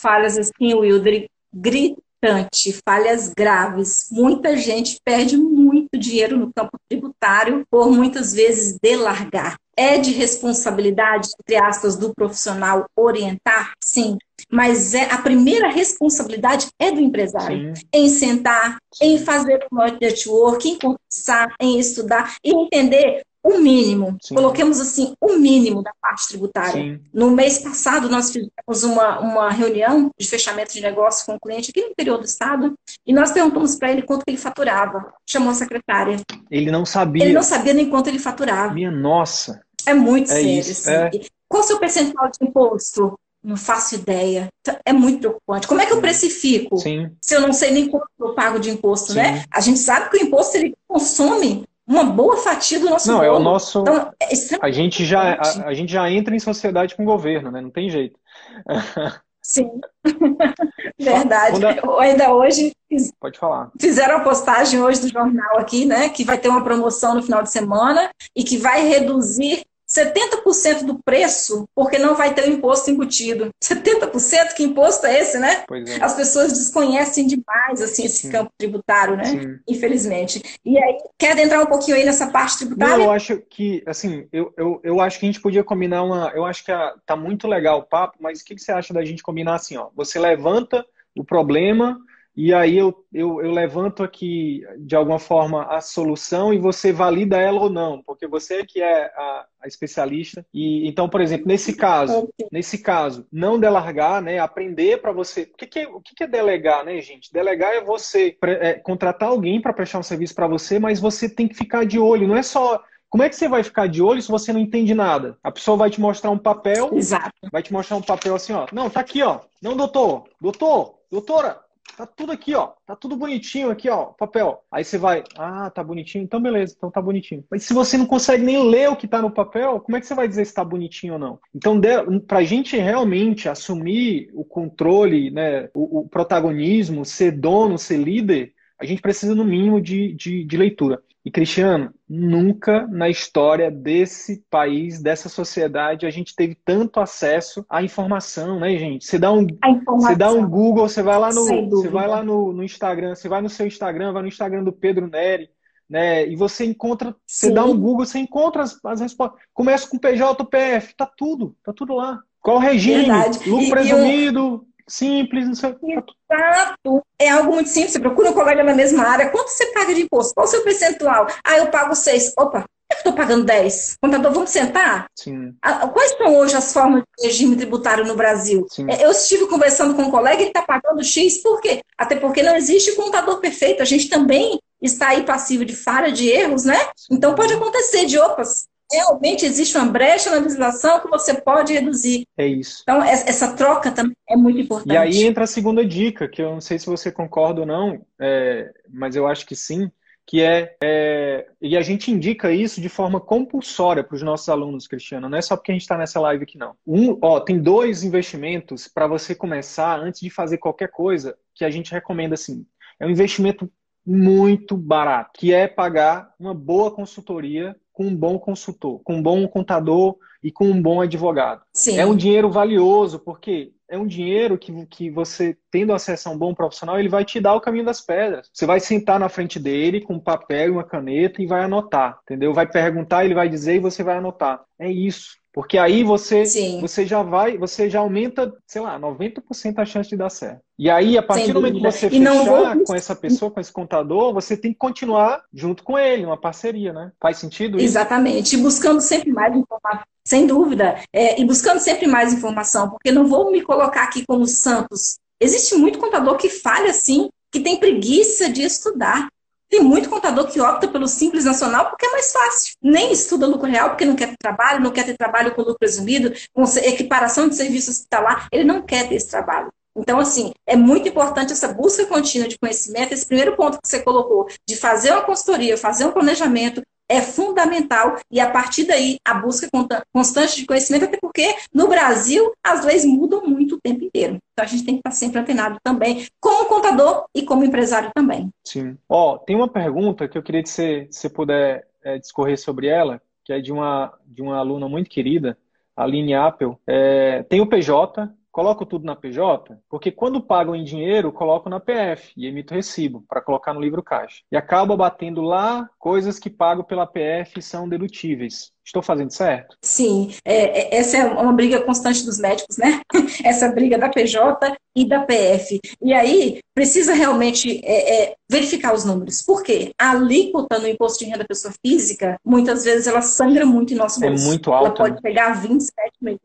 [0.00, 4.08] falhas, assim, Wilder, gritante, falhas graves.
[4.10, 9.56] Muita gente perde muito dinheiro no campo tributário por muitas vezes delargar.
[9.76, 13.72] É de responsabilidade, entre aspas, do profissional orientar?
[13.82, 14.16] Sim.
[14.50, 17.74] Mas é, a primeira responsabilidade é do empresário.
[17.76, 17.82] Sim.
[17.92, 24.16] Em sentar, em fazer o network, em conversar, em estudar e entender o mínimo.
[24.22, 24.34] Sim.
[24.34, 26.72] Coloquemos assim, o mínimo da parte tributária.
[26.72, 27.00] Sim.
[27.12, 31.70] No mês passado, nós fizemos uma, uma reunião de fechamento de negócio com um cliente
[31.70, 32.72] aqui no interior do estado
[33.06, 35.12] e nós perguntamos para ele quanto ele faturava.
[35.28, 36.16] Chamou a secretária.
[36.50, 37.22] Ele não sabia.
[37.22, 38.72] Ele não sabia nem quanto ele faturava.
[38.72, 39.60] Minha nossa.
[39.86, 40.60] É muito é sério.
[40.60, 41.18] Isso, assim.
[41.18, 41.26] é.
[41.46, 43.18] Qual o seu percentual de imposto?
[43.42, 44.48] Não faço ideia.
[44.86, 45.66] É muito preocupante.
[45.66, 46.78] Como é que eu precifico?
[46.78, 47.10] Sim.
[47.20, 49.44] Se eu não sei nem quanto eu pago de imposto, né?
[49.50, 53.26] A gente sabe que o imposto ele consome uma boa fatia do nosso Não, bolo.
[53.26, 53.80] é o nosso.
[53.80, 54.26] Então, é
[54.60, 57.60] a, gente já, a, a, gente já entra em sociedade com o governo, né?
[57.60, 58.18] Não tem jeito.
[59.42, 59.68] Sim.
[60.98, 61.60] Verdade.
[61.60, 62.00] Quando...
[62.00, 62.72] Ainda hoje.
[63.20, 63.70] Pode falar.
[63.78, 66.08] Fizeram a postagem hoje do jornal aqui, né?
[66.08, 69.62] Que vai ter uma promoção no final de semana e que vai reduzir
[69.96, 73.50] 70% do preço, porque não vai ter o imposto embutido.
[73.62, 74.54] 70%?
[74.54, 75.64] Que imposto é esse, né?
[75.70, 76.04] É.
[76.04, 78.30] As pessoas desconhecem demais assim, esse Sim.
[78.30, 79.24] campo tributário, né?
[79.24, 79.58] Sim.
[79.68, 80.42] Infelizmente.
[80.64, 82.98] E aí, quer adentrar um pouquinho aí nessa parte tributária?
[82.98, 86.32] Não, eu acho que, assim, eu, eu, eu acho que a gente podia combinar uma.
[86.34, 88.92] Eu acho que a, tá muito legal o papo, mas o que, que você acha
[88.92, 89.88] da gente combinar assim, ó?
[89.94, 90.84] Você levanta
[91.16, 91.98] o problema
[92.36, 97.36] e aí eu, eu, eu, levanto aqui, de alguma forma, a solução e você valida
[97.36, 100.44] ela ou não, porque você é que é a, a especialista.
[100.52, 104.40] E então, por exemplo, nesse caso, nesse caso, não delargar, né?
[104.40, 105.42] Aprender para você.
[105.42, 107.32] O que, que, é, o que, que é delegar, né, gente?
[107.32, 111.46] Delegar é você é, contratar alguém para prestar um serviço para você, mas você tem
[111.46, 112.26] que ficar de olho.
[112.26, 112.82] Não é só
[113.14, 115.38] como é que você vai ficar de olho se você não entende nada?
[115.40, 117.30] A pessoa vai te mostrar um papel, Exato.
[117.52, 118.66] vai te mostrar um papel assim, ó.
[118.72, 119.38] Não, tá aqui, ó.
[119.62, 121.60] Não, doutor, doutor, doutora,
[121.96, 122.72] tá tudo aqui, ó.
[122.86, 124.62] Tá tudo bonitinho aqui, ó, papel.
[124.70, 127.44] Aí você vai, ah, tá bonitinho, então beleza, então tá bonitinho.
[127.50, 130.06] Mas se você não consegue nem ler o que tá no papel, como é que
[130.06, 131.38] você vai dizer se tá bonitinho ou não?
[131.54, 131.80] Então,
[132.26, 138.84] pra gente realmente assumir o controle, né, o, o protagonismo, ser dono, ser líder, a
[138.84, 141.02] gente precisa, no mínimo, de, de, de leitura.
[141.24, 147.82] E, Cristiano, nunca na história desse país, dessa sociedade, a gente teve tanto acesso à
[147.82, 149.06] informação, né, gente?
[149.06, 149.46] Você dá um,
[149.86, 153.26] você dá um Google, você vai lá no, você vai lá no, no, Instagram, você
[153.26, 155.48] vai no seu Instagram, vai no Instagram do Pedro Neri,
[155.88, 156.28] né?
[156.28, 157.48] E você encontra, Sim.
[157.48, 159.40] você dá um Google, você encontra as, as respostas.
[159.54, 162.20] Começa com PJ, PF, tá tudo, tá tudo lá.
[162.42, 163.06] Qual o regime?
[163.06, 163.48] Verdade.
[163.48, 164.40] Lucro e, presumido.
[164.40, 165.74] E eu simples, não sei.
[165.82, 167.02] Exato.
[167.18, 167.92] É algo muito simples.
[167.92, 169.30] Você procura um colega na mesma área.
[169.30, 170.34] Quanto você paga de imposto?
[170.34, 171.26] Qual o seu percentual?
[171.44, 172.32] Ah, eu pago 6.
[172.38, 173.96] Opa, por que eu estou pagando 10?
[174.00, 175.06] Contador, vamos sentar?
[175.14, 175.54] Sim.
[175.92, 178.66] Quais são hoje as formas de regime tributário no Brasil?
[178.70, 178.86] Sim.
[178.90, 181.80] É, eu estive conversando com um colega, ele está pagando X, por quê?
[181.96, 183.82] Até porque não existe contador perfeito.
[183.82, 186.78] A gente também está aí passivo de falha, de erros, né?
[187.10, 192.26] Então pode acontecer de, opas, realmente existe uma brecha na legislação que você pode reduzir.
[192.36, 192.82] É isso.
[192.82, 194.92] Então, essa troca também é muito importante.
[194.92, 198.04] E aí entra a segunda dica, que eu não sei se você concorda ou não,
[198.20, 199.90] é, mas eu acho que sim,
[200.26, 204.86] que é, é, e a gente indica isso de forma compulsória para os nossos alunos,
[204.86, 206.74] Cristiano, não é só porque a gente está nessa live aqui, não.
[206.86, 211.70] Um, ó, tem dois investimentos para você começar antes de fazer qualquer coisa que a
[211.70, 212.66] gente recomenda assim.
[212.98, 213.70] É um investimento
[214.06, 219.46] muito barato, que é pagar uma boa consultoria com um bom consultor, com um bom
[219.48, 221.62] contador e com um bom advogado.
[221.72, 221.96] Sim.
[221.96, 226.36] É um dinheiro valioso, porque é um dinheiro que, que você, tendo acesso a um
[226.36, 228.50] bom profissional, ele vai te dar o caminho das pedras.
[228.52, 232.18] Você vai sentar na frente dele com um papel e uma caneta e vai anotar,
[232.24, 232.52] entendeu?
[232.52, 234.62] Vai perguntar, ele vai dizer e você vai anotar.
[234.78, 235.36] É isso.
[235.54, 236.42] Porque aí você,
[236.80, 240.60] você já vai, você já aumenta, sei lá, 90% a chance de dar certo.
[240.76, 242.84] E aí, a partir do momento que você fechar vou...
[242.84, 246.92] com essa pessoa, com esse contador, você tem que continuar junto com ele, uma parceria,
[246.92, 247.12] né?
[247.20, 247.86] Faz sentido isso?
[247.86, 248.56] Exatamente.
[248.56, 250.04] E buscando sempre mais informação.
[250.26, 251.00] Sem dúvida.
[251.12, 255.18] É, e buscando sempre mais informação, porque não vou me colocar aqui como santos.
[255.40, 259.28] Existe muito contador que falha, sim, que tem preguiça de estudar.
[259.74, 262.76] Tem muito contador que opta pelo Simples Nacional porque é mais fácil.
[262.80, 265.76] Nem estuda lucro real porque não quer ter trabalho, não quer ter trabalho com lucro
[265.80, 268.46] presumido, com equiparação de serviços que está lá.
[268.52, 269.72] Ele não quer ter esse trabalho.
[269.96, 273.14] Então, assim, é muito importante essa busca contínua de conhecimento.
[273.14, 278.16] Esse primeiro ponto que você colocou, de fazer uma consultoria, fazer um planejamento, é fundamental
[278.30, 279.68] e a partir daí a busca
[280.12, 284.38] constante de conhecimento, até porque no Brasil as leis mudam muito o tempo inteiro.
[284.52, 288.50] Então a gente tem que estar sempre antenado também, como contador e como empresário também.
[288.64, 288.96] Sim.
[289.08, 292.86] Ó, oh, tem uma pergunta que eu queria que você, se puder é, discorrer sobre
[292.86, 295.58] ela, que é de uma, de uma aluna muito querida,
[295.96, 296.76] a Aline Apple.
[296.86, 301.80] É, tem o PJ, coloco tudo na PJ, porque quando pagam em dinheiro, coloco na
[301.80, 304.42] PF e emito recibo para colocar no livro caixa.
[304.50, 308.70] E acaba batendo lá coisas que pago pela PF são dedutíveis.
[308.86, 309.76] Estou fazendo certo?
[309.82, 313.00] Sim, é, é essa é uma briga constante dos médicos, né?
[313.42, 315.80] essa briga da PJ e da PF.
[316.00, 319.42] E aí precisa realmente é, é, verificar os números.
[319.42, 319.92] Por quê?
[319.98, 323.96] A alíquota no imposto de renda da pessoa física, muitas vezes ela sangra muito em
[323.96, 324.44] nosso é bolso.
[324.44, 324.86] É muito alta.
[324.86, 325.20] Ela pode né?
[325.22, 326.38] pegar 27,5%.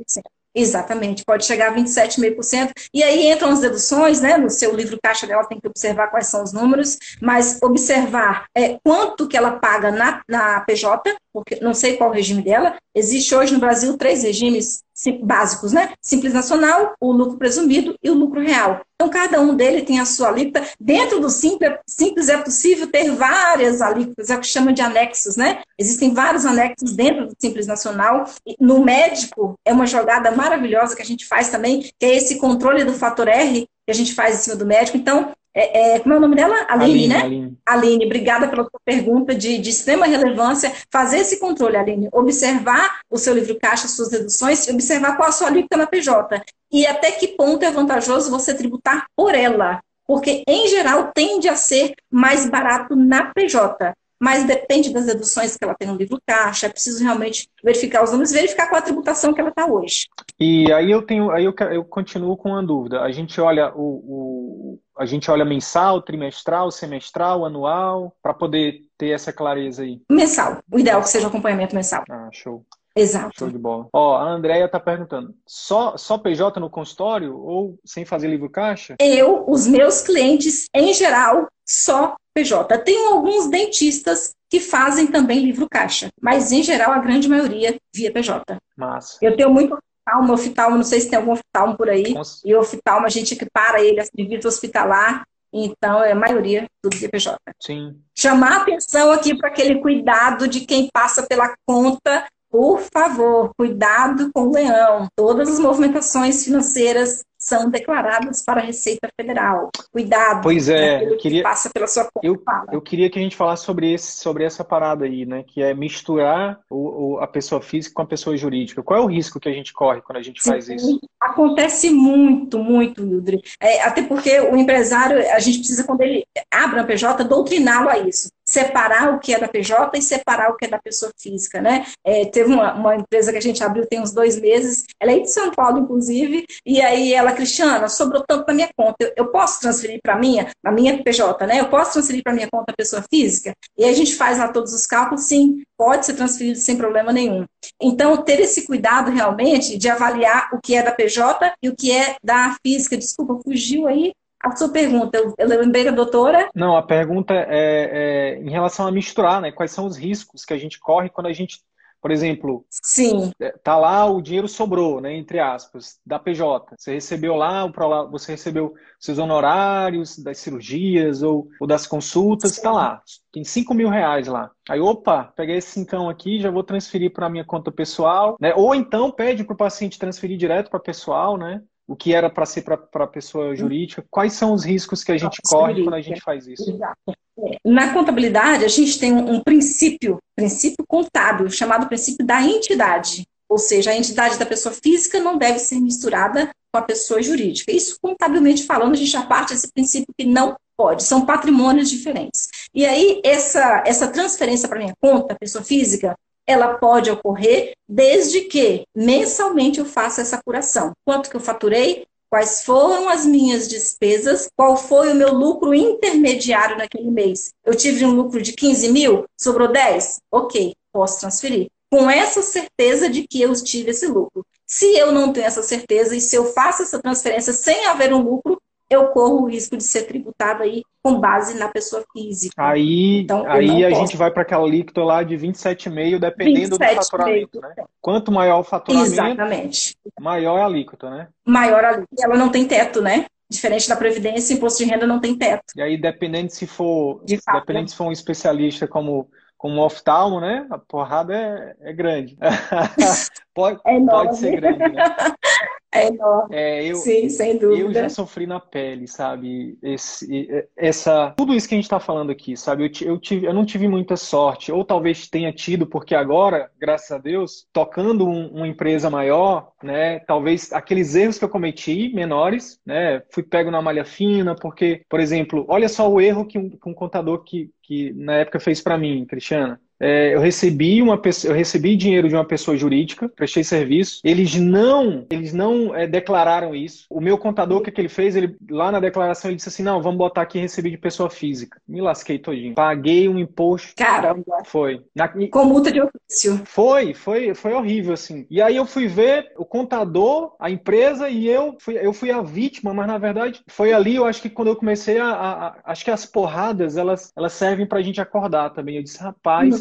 [0.59, 2.71] Exatamente, pode chegar a 27,5%.
[2.93, 4.35] E aí entram as deduções, né?
[4.35, 8.77] No seu livro caixa dela tem que observar quais são os números, mas observar é,
[8.83, 12.75] quanto que ela paga na, na PJ, porque não sei qual o regime dela.
[12.93, 14.83] Existe hoje no Brasil três regimes
[15.21, 15.93] básicos, né?
[16.01, 18.81] Simples nacional, o lucro presumido e o lucro real.
[18.95, 20.67] Então, cada um deles tem a sua alíquota.
[20.77, 25.37] Dentro do simples, simples é possível ter várias alíquotas, é o que chama de anexos,
[25.37, 25.61] né?
[25.77, 28.25] Existem vários anexos dentro do simples nacional.
[28.59, 32.83] No médico, é uma jogada maravilhosa que a gente faz também, que é esse controle
[32.83, 34.97] do fator R que a gente faz em cima do médico.
[34.97, 36.65] Então, é, é, como é o nome dela?
[36.69, 37.19] Aline, Aline né?
[37.21, 37.57] Aline.
[37.65, 40.71] Aline, obrigada pela sua pergunta de, de extrema relevância.
[40.91, 45.47] Fazer esse controle, Aline, observar o seu livro caixa, suas deduções, observar qual a sua
[45.47, 46.41] alíquota na PJ.
[46.71, 49.81] E até que ponto é vantajoso você tributar por ela.
[50.05, 55.63] Porque, em geral, tende a ser mais barato na PJ mas depende das deduções que
[55.63, 59.33] ela tem no livro caixa, é preciso realmente verificar os números, verificar qual a tributação
[59.33, 60.09] que ela está hoje.
[60.37, 63.01] E aí eu tenho, aí eu, eu continuo com uma dúvida.
[63.01, 69.11] A gente olha o, o a gente olha mensal, trimestral, semestral, anual, para poder ter
[69.11, 70.01] essa clareza aí?
[70.11, 70.57] Mensal.
[70.69, 72.03] O ideal é que seja acompanhamento mensal.
[72.09, 72.65] Ah, show.
[72.93, 73.31] Exato.
[73.39, 73.87] Show de bola.
[73.93, 78.95] Ó, a Andrea tá perguntando: só, só PJ no consultório ou sem fazer livro caixa?
[78.99, 82.77] Eu, os meus clientes, em geral, só PJ.
[82.79, 88.11] Tem alguns dentistas que fazem também livro caixa, mas em geral a grande maioria via
[88.11, 88.57] PJ.
[88.75, 89.17] Massa.
[89.21, 89.77] Eu tenho muito
[90.09, 92.41] oftalmo, oftalmo, não sei se tem algum oftalmo por aí, Nossa.
[92.45, 97.09] e oftalmo a gente equipara ele a serviço hospitalar, então é a maioria do via
[97.09, 97.37] PJ.
[97.59, 97.99] Sim.
[98.15, 104.47] Chamar atenção aqui para aquele cuidado de quem passa pela conta por favor, cuidado com
[104.47, 105.07] o leão.
[105.15, 109.69] Todas as movimentações financeiras são declaradas para a Receita Federal.
[109.91, 110.41] Cuidado.
[110.41, 112.27] Pois é, eu queria, que passa pela sua conta.
[112.27, 115.43] Eu, eu, queria que a gente falasse sobre, esse, sobre essa parada aí, né?
[115.47, 118.83] Que é misturar o, o, a pessoa física com a pessoa jurídica.
[118.83, 120.99] Qual é o risco que a gente corre quando a gente Sim, faz isso?
[121.21, 123.41] Acontece muito, muito, Hildre.
[123.61, 127.99] É, até porque o empresário, a gente precisa, quando ele abre a PJ, doutriná-lo a
[127.99, 131.61] isso separar o que é da PJ e separar o que é da pessoa física,
[131.61, 131.85] né?
[132.03, 135.19] É, teve uma, uma, empresa que a gente abriu tem uns dois meses, ela é
[135.19, 139.27] de São Paulo, inclusive, e aí ela, Cristiana, sobrou tanto na minha conta, eu, eu
[139.27, 141.59] posso transferir para minha, na minha PJ, né?
[141.59, 143.53] Eu posso transferir para minha conta pessoa física?
[143.77, 147.45] E a gente faz lá todos os cálculos, sim, pode ser transferido sem problema nenhum.
[147.79, 151.91] Então, ter esse cuidado realmente de avaliar o que é da PJ e o que
[151.91, 152.97] é da física.
[152.97, 156.49] Desculpa, fugiu aí a sua pergunta, eu, lembrei da doutora.
[156.55, 159.51] Não, a pergunta é, é, em relação a misturar, né?
[159.51, 161.59] Quais são os riscos que a gente corre quando a gente,
[162.01, 163.31] por exemplo, Sim.
[163.37, 165.13] É, tá lá, o dinheiro sobrou, né?
[165.13, 166.73] Entre aspas, da PJ.
[166.77, 167.67] Você recebeu lá,
[168.09, 173.01] você recebeu seus honorários das cirurgias ou, ou das consultas, está lá.
[173.33, 174.51] Tem 5 mil reais lá.
[174.69, 178.53] Aí, opa, peguei esse cincão aqui, já vou transferir para a minha conta pessoal, né?
[178.55, 181.61] Ou então pede para o paciente transferir direto para pessoal, né?
[181.89, 184.05] O que era para ser para a pessoa jurídica?
[184.11, 186.69] Quais são os riscos que a gente corre quando a gente faz isso?
[186.69, 186.95] Exato.
[187.39, 193.23] É, na contabilidade, a gente tem um princípio, princípio contábil, chamado princípio da entidade.
[193.49, 197.71] Ou seja, a entidade da pessoa física não deve ser misturada com a pessoa jurídica.
[197.71, 202.49] Isso, contabilmente falando, a gente já parte desse princípio que não pode, são patrimônios diferentes.
[202.71, 206.15] E aí, essa, essa transferência para minha conta, pessoa física,
[206.49, 210.93] ela pode ocorrer desde que mensalmente eu faça essa curação.
[211.05, 212.07] Quanto que eu faturei?
[212.27, 214.49] Quais foram as minhas despesas?
[214.57, 217.51] Qual foi o meu lucro intermediário naquele mês?
[217.63, 219.25] Eu tive um lucro de 15 mil?
[219.39, 220.21] Sobrou 10?
[220.31, 221.67] Ok, posso transferir.
[221.91, 224.43] Com essa certeza de que eu tive esse lucro.
[224.65, 228.23] Se eu não tenho essa certeza e se eu faço essa transferência sem haver um
[228.23, 228.59] lucro,
[228.89, 232.53] eu corro o risco de ser tributado aí com base na pessoa física.
[232.57, 234.01] Aí, então, aí a posso.
[234.01, 237.75] gente vai para aquela alíquota lá de 27,5, dependendo 27, do faturamento, né?
[238.01, 239.95] Quanto maior o faturamento, Exatamente.
[240.19, 241.27] maior é a alíquota, né?
[241.45, 242.25] Maior a alíquota.
[242.25, 243.25] Ela não tem teto, né?
[243.49, 245.63] Diferente da Previdência, imposto de renda não tem teto.
[245.75, 250.65] E aí, dependendo se for, de dependendo se for um especialista como como oftalmo, né?
[250.69, 252.37] A porrada é, é grande.
[253.53, 255.03] pode, é pode ser grande, né?
[255.91, 256.55] É enorme.
[256.55, 257.81] É, eu, Sim, sem dúvida.
[257.81, 259.77] Eu já sofri na pele, sabe?
[259.81, 262.83] Esse, essa, tudo isso que a gente está falando aqui, sabe?
[262.83, 267.11] Eu, eu, tive, eu não tive muita sorte, ou talvez tenha tido, porque agora, graças
[267.11, 270.19] a Deus, tocando um, uma empresa maior, né?
[270.19, 273.23] Talvez aqueles erros que eu cometi, menores, né?
[273.31, 276.87] Fui pego na malha fina, porque, por exemplo, olha só o erro que um, que
[276.87, 281.53] um contador que, que na época fez para mim, Cristiana é, eu recebi uma eu
[281.53, 284.21] recebi dinheiro de uma pessoa jurídica, prestei serviço.
[284.23, 287.05] Eles não, eles não é, declararam isso.
[287.09, 288.35] O meu contador, o que, que ele fez?
[288.35, 291.81] Ele lá na declaração ele disse assim: não, vamos botar aqui recebi de pessoa física.
[291.87, 292.75] Me lasquei todinho.
[292.75, 293.93] Paguei um imposto.
[293.95, 294.63] Caramba.
[294.65, 295.01] Foi.
[295.13, 295.27] Na...
[295.27, 296.61] Com multa de ofício.
[296.65, 298.45] Foi, foi, foi horrível assim.
[298.49, 302.41] E aí eu fui ver o contador, a empresa e eu fui, eu fui a
[302.41, 304.15] vítima, mas na verdade foi ali.
[304.15, 307.53] Eu acho que quando eu comecei a, a, a acho que as porradas elas elas
[307.53, 308.95] servem pra gente acordar também.
[308.95, 309.79] Eu disse, rapaz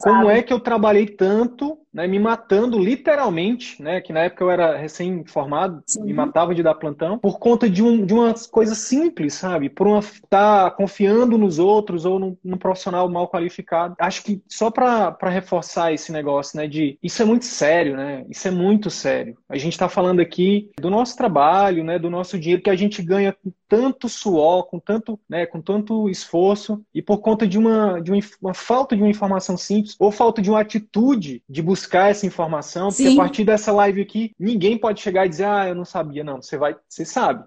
[0.00, 4.50] como é que eu trabalhei tanto né, me matando literalmente, né, que na época eu
[4.50, 9.34] era recém-formado, me matava de dar plantão, por conta de, um, de umas coisas simples,
[9.34, 9.68] sabe?
[9.68, 13.94] Por uma estar tá confiando nos outros ou num, num, profissional mal qualificado.
[13.98, 18.24] Acho que só para reforçar esse negócio, né, de isso é muito sério, né?
[18.28, 19.36] Isso é muito sério.
[19.48, 23.02] A gente está falando aqui do nosso trabalho, né, do nosso dinheiro que a gente
[23.02, 28.00] ganha com tanto suor, com tanto, né, com tanto esforço e por conta de uma,
[28.00, 32.10] de uma, uma falta de uma informação simples ou falta de uma atitude de buscar
[32.10, 33.14] essa informação, porque Sim.
[33.14, 36.24] a partir dessa live aqui, ninguém pode chegar e dizer, ah, eu não sabia.
[36.24, 37.44] Não, você vai, você sabe.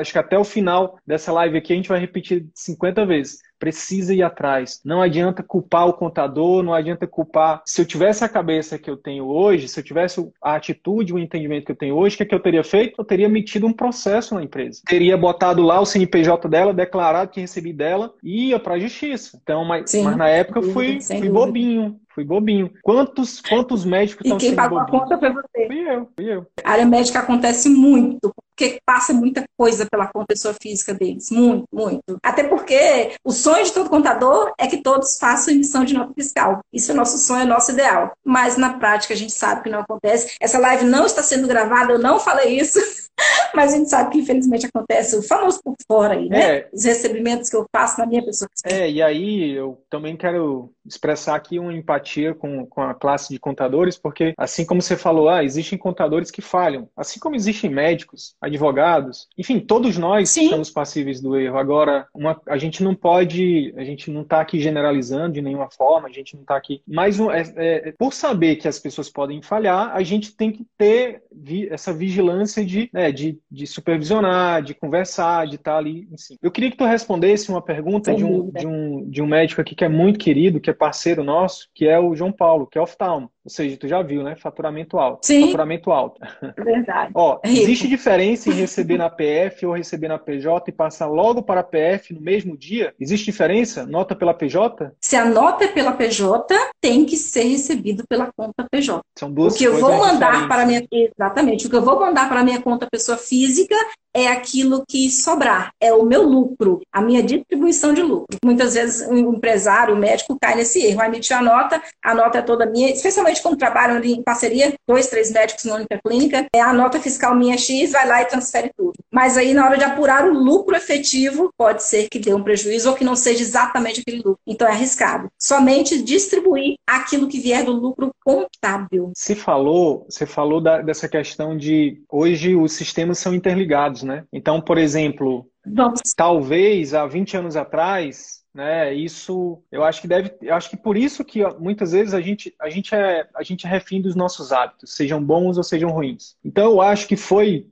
[0.00, 4.12] Acho que até o final dessa live aqui a gente vai repetir 50 vezes precisa
[4.12, 4.82] ir atrás.
[4.84, 7.62] Não adianta culpar o contador, não adianta culpar.
[7.64, 11.18] Se eu tivesse a cabeça que eu tenho hoje, se eu tivesse a atitude, o
[11.18, 12.96] entendimento que eu tenho hoje, o que, é que eu teria feito?
[12.98, 14.82] Eu teria metido um processo na empresa.
[14.84, 19.40] Teria botado lá o CNPJ dela, declarado que recebi dela e ia para a justiça.
[19.42, 21.98] Então, mas, mas na época eu fui, fui bobinho.
[22.14, 22.70] Fui bobinho.
[22.82, 25.66] Quantos, quantos médicos estão sendo E quem pagou a conta foi você.
[25.66, 26.46] Fui eu, fui eu.
[26.62, 31.30] A área médica acontece muito, porque passa muita coisa pela conta pessoa física deles.
[31.30, 32.18] Muito, muito.
[32.22, 36.60] Até porque o sonho de todo contador é que todos façam emissão de nota fiscal.
[36.72, 38.12] Isso é nosso sonho, é nosso ideal.
[38.24, 40.36] Mas na prática a gente sabe que não acontece.
[40.40, 42.78] Essa live não está sendo gravada, eu não falei isso.
[43.54, 46.56] Mas a gente sabe que infelizmente acontece o famoso por fora aí, né?
[46.58, 46.68] É.
[46.72, 48.48] Os recebimentos que eu faço na minha pessoa.
[48.64, 53.38] É, e aí eu também quero expressar aqui uma empatia com, com a classe de
[53.38, 58.34] contadores, porque assim como você falou, ah, existem contadores que falham, assim como existem médicos,
[58.40, 60.44] advogados, enfim, todos nós Sim.
[60.44, 61.58] estamos passíveis do erro.
[61.58, 66.08] Agora, uma, a gente não pode, a gente não está aqui generalizando de nenhuma forma,
[66.08, 66.82] a gente não está aqui.
[66.86, 71.22] Mas é, é, por saber que as pessoas podem falhar, a gente tem que ter
[71.32, 76.16] vi, essa vigilância de, né, de, de, supervisionar, de conversar, de estar tá ali em
[76.16, 76.38] cima.
[76.42, 79.74] Eu queria que tu respondesse uma pergunta de um, de, um, de um médico aqui
[79.74, 82.80] que é muito querido, que é parceiro nosso, que é o João Paulo, que é
[82.80, 83.30] oftalmo.
[83.44, 84.34] Ou seja, tu já viu, né?
[84.36, 85.26] Faturamento alto.
[85.26, 85.46] Sim.
[85.46, 86.18] Faturamento alto.
[86.56, 87.12] Verdade.
[87.14, 91.42] Ó, é existe diferença em receber na PF ou receber na PJ e passar logo
[91.42, 92.94] para a PF no mesmo dia?
[92.98, 93.84] Existe diferença?
[93.84, 94.92] Nota pela PJ?
[94.98, 99.02] Se a nota é pela PJ, tem que ser recebido pela conta PJ.
[99.14, 102.28] São duas O que eu vou mandar para minha exatamente, o que eu vou mandar
[102.28, 103.76] para minha conta pessoa física
[104.14, 108.38] é aquilo que sobrar, é o meu lucro, a minha distribuição de lucro.
[108.44, 112.38] Muitas vezes o empresário, o médico cai nesse erro, vai emitir a nota, a nota
[112.38, 116.60] é toda minha, especialmente quando trabalham em parceria, dois, três médicos na única clínica, é
[116.60, 118.94] a nota fiscal minha X, vai lá e transfere tudo.
[119.10, 122.90] Mas aí na hora de apurar o lucro efetivo, pode ser que dê um prejuízo
[122.90, 124.38] ou que não seja exatamente aquele lucro.
[124.46, 125.28] Então é arriscado.
[125.38, 129.12] Somente distribuir aquilo que vier do lucro contábil.
[129.16, 134.24] Se falou, você falou da, dessa questão de hoje os sistemas são interligados, né?
[134.32, 136.00] Então, por exemplo, Vamos.
[136.16, 138.94] talvez há 20 anos atrás né?
[138.94, 142.54] Isso, eu acho que deve, eu acho que por isso que muitas vezes a gente,
[142.60, 146.36] a gente é, a gente é refém dos nossos hábitos, sejam bons ou sejam ruins.
[146.44, 147.66] Então eu acho que foi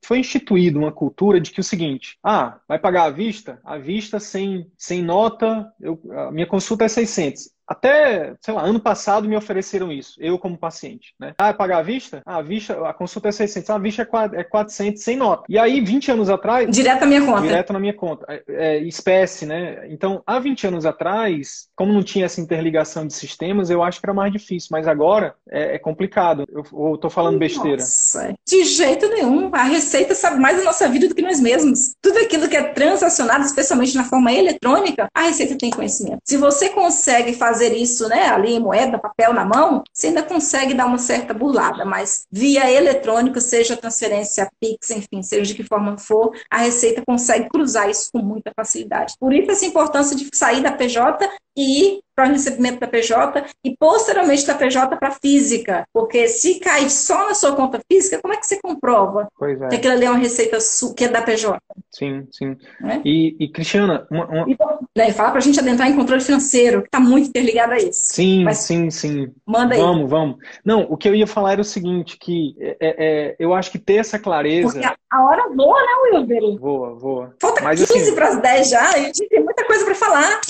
[0.00, 4.20] foi instituído uma cultura de que o seguinte, ah, vai pagar à vista, à vista
[4.20, 7.50] sem sem nota, eu, a minha consulta é 600.
[7.72, 11.14] Até, sei lá, ano passado me ofereceram isso, eu como paciente.
[11.18, 11.32] Né?
[11.38, 12.22] Ah, é pagar à vista?
[12.26, 15.44] Ah, a vista, a consulta é 600, ah, a vista é 400 é sem nota.
[15.48, 16.68] E aí, 20 anos atrás...
[16.70, 17.40] Direto na minha conta.
[17.40, 18.26] Direto na minha conta.
[18.28, 19.86] É, é, espécie, né?
[19.88, 24.06] Então, há 20 anos atrás, como não tinha essa interligação de sistemas, eu acho que
[24.06, 24.68] era mais difícil.
[24.70, 26.44] Mas agora é, é complicado.
[26.52, 27.78] Eu estou falando besteira.
[27.78, 29.50] Nossa, de jeito nenhum.
[29.52, 31.94] A Receita sabe mais da nossa vida do que nós mesmos.
[32.02, 36.20] Tudo aquilo que é transacionado, especialmente na forma eletrônica, a Receita tem conhecimento.
[36.24, 40.74] Se você consegue fazer fazer isso, né, ali moeda, papel na mão, você ainda consegue
[40.74, 45.96] dar uma certa burlada, mas via eletrônico, seja transferência Pix, enfim, seja de que forma
[45.96, 49.14] for, a Receita consegue cruzar isso com muita facilidade.
[49.18, 53.76] Por isso essa importância de sair da PJ e para o recebimento da PJ e
[53.76, 58.36] posteriormente da PJ para física, porque se cair só na sua conta física, como é
[58.36, 59.68] que você comprova é.
[59.68, 60.58] que aquilo ali é uma receita
[60.96, 61.58] que é da PJ?
[61.90, 62.56] Sim, sim.
[62.84, 63.00] É?
[63.04, 64.50] E, e, Cristiana, uma, uma...
[64.50, 64.56] E,
[64.96, 68.14] né, fala para a gente adentrar em controle financeiro, que está muito interligado a isso.
[68.14, 69.32] Sim, Mas, sim, sim.
[69.46, 69.80] Manda aí.
[69.80, 70.36] Vamos, vamos.
[70.64, 73.70] Não, o que eu ia falar era o seguinte, que é, é, é eu acho
[73.70, 74.72] que ter essa clareza...
[74.72, 76.58] Porque a, a hora voa, né, Wilber?
[76.58, 77.34] Voa, voa.
[77.40, 78.14] Falta Mas, 15 assim...
[78.14, 80.40] para as 10 já, a gente tem muita coisa para falar.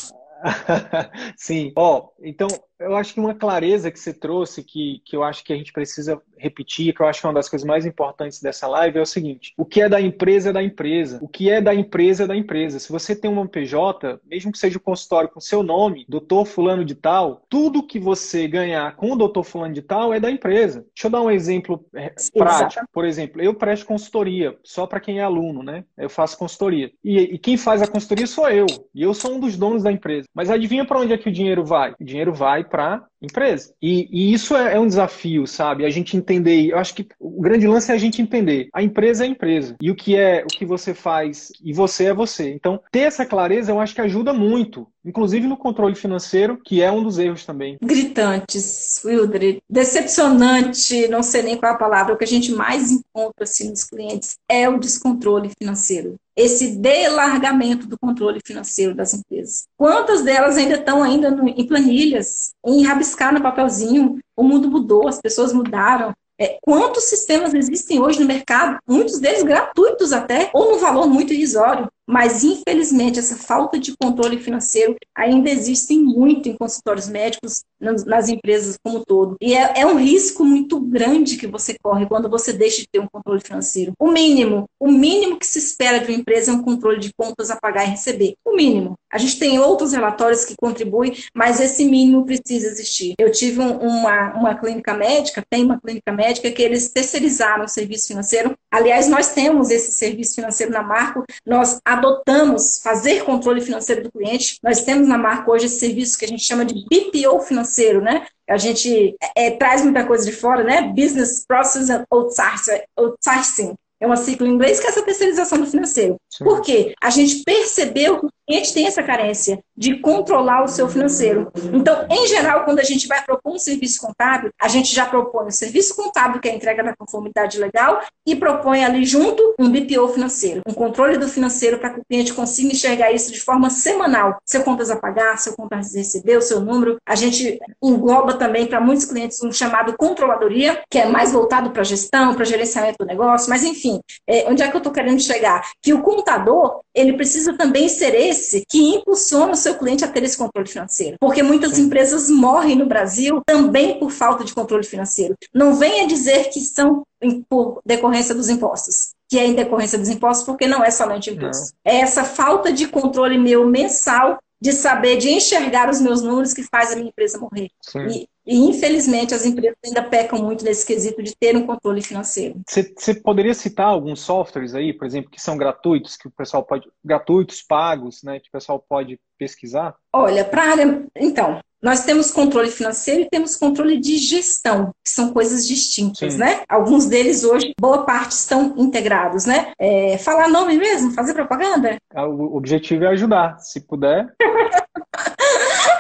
[1.37, 2.49] Sim, ó, oh, então
[2.79, 5.73] eu acho que uma clareza que você trouxe, que, que eu acho que a gente
[5.73, 9.03] precisa repetir, que eu acho que é uma das coisas mais importantes dessa live, é
[9.03, 11.19] o seguinte: o que é da empresa é da empresa.
[11.23, 12.79] O que é da empresa é da empresa.
[12.79, 16.45] Se você tem uma PJ, mesmo que seja o um consultório com seu nome, doutor
[16.45, 20.31] fulano de tal, tudo que você ganhar com o doutor fulano de tal é da
[20.31, 20.85] empresa.
[20.95, 22.85] Deixa eu dar um exemplo é, prático.
[22.93, 25.85] Por exemplo, eu presto consultoria, só para quem é aluno, né?
[25.97, 26.91] Eu faço consultoria.
[27.05, 28.67] E, e quem faz a consultoria sou eu.
[28.95, 30.27] E eu sou um dos donos da empresa.
[30.35, 31.95] Mas adivinha para onde é que o dinheiro vai?
[32.01, 33.75] O dinheiro vai para empresa.
[33.81, 35.85] E, e isso é, é, um desafio, sabe?
[35.85, 36.71] A gente entender.
[36.73, 38.71] Eu acho que o grande lance é a gente entender.
[38.73, 39.77] A empresa é a empresa.
[39.81, 42.51] E o que é o que você faz e você é você.
[42.51, 44.89] Então, ter essa clareza eu acho que ajuda muito.
[45.05, 47.77] Inclusive no controle financeiro, que é um dos erros também.
[47.83, 49.63] Gritantes, Wildred.
[49.69, 52.15] Decepcionante, não sei nem qual é a palavra.
[52.15, 57.87] O que a gente mais encontra assim, nos clientes é o descontrole financeiro esse delargamento
[57.87, 59.65] do controle financeiro das empresas.
[59.77, 64.19] Quantas delas ainda estão ainda no, em planilhas, em rabiscar no papelzinho?
[64.37, 66.13] O mundo mudou, as pessoas mudaram.
[66.41, 68.79] É, quantos sistemas existem hoje no mercado?
[68.89, 71.89] Muitos deles gratuitos até, ou no valor muito irrisório.
[72.09, 78.77] Mas infelizmente essa falta de controle financeiro ainda existe muito em consultórios médicos, nas empresas
[78.83, 79.37] como um todo.
[79.41, 83.01] E é, é, um risco muito grande que você corre quando você deixa de ter
[83.01, 83.93] um controle financeiro.
[83.99, 87.51] O mínimo, o mínimo que se espera de uma empresa é um controle de contas
[87.51, 88.35] a pagar e receber.
[88.45, 88.95] O mínimo.
[89.13, 93.15] A gente tem outros relatórios que contribuem, mas esse mínimo precisa existir.
[93.19, 97.69] Eu tive um, uma, uma clínica médica, tem uma clínica médica que eles terceirizaram o
[97.69, 98.57] serviço financeiro.
[98.71, 104.59] Aliás, nós temos esse serviço financeiro na Marco, nós adotamos fazer controle financeiro do cliente.
[104.63, 108.27] Nós temos na Marco hoje esse serviço que a gente chama de BPO financeiro, né?
[108.49, 110.83] A gente é, traz muita coisa de fora, né?
[110.95, 113.75] Business Process Outsourcing.
[114.01, 116.17] É uma sigla em inglês que é essa terceirização do financeiro.
[116.33, 116.45] Sim.
[116.45, 116.95] Por quê?
[117.01, 121.53] A gente percebeu que o cliente tem essa carência de controlar o seu financeiro.
[121.73, 125.45] Então, em geral, quando a gente vai propor um serviço contábil, a gente já propõe
[125.45, 129.55] o um serviço contábil, que é a entrega da conformidade legal, e propõe ali junto
[129.59, 133.41] um BPO financeiro, um controle do financeiro para que o cliente consiga enxergar isso de
[133.41, 134.39] forma semanal.
[134.47, 136.97] Seu contas a pagar, seu contas a receber, o seu número.
[137.07, 141.83] A gente engloba também para muitos clientes um chamado controladoria, que é mais voltado para
[141.83, 145.63] gestão, para gerenciamento do negócio, mas enfim, é, onde é que eu estou querendo chegar?
[145.83, 150.23] Que o contador, ele precisa também ser esse que impulsiona o seu cliente a ter
[150.23, 151.17] esse controle financeiro.
[151.21, 151.83] Porque muitas Sim.
[151.83, 155.35] empresas morrem no Brasil também por falta de controle financeiro.
[155.53, 157.03] Não venha dizer que são
[157.49, 161.73] por decorrência dos impostos que é em decorrência dos impostos, porque não é somente imposto.
[161.87, 161.91] Não.
[161.91, 166.63] É essa falta de controle meu mensal de saber, de enxergar os meus números que
[166.63, 167.69] faz a minha empresa morrer.
[168.09, 172.61] E, e, infelizmente, as empresas ainda pecam muito nesse quesito de ter um controle financeiro.
[172.69, 176.89] Você poderia citar alguns softwares aí, por exemplo, que são gratuitos, que o pessoal pode.
[177.05, 178.39] gratuitos, pagos, né?
[178.39, 179.97] Que o pessoal pode pesquisar?
[180.13, 181.07] Olha, para área.
[181.17, 186.39] Então, nós temos controle financeiro e temos controle de gestão, que são coisas distintas, Sim.
[186.39, 186.63] né?
[186.69, 189.73] Alguns deles hoje, boa parte, estão integrados, né?
[189.79, 191.97] É, falar nome mesmo, fazer propaganda?
[192.15, 194.33] Ah, o objetivo é ajudar, se puder.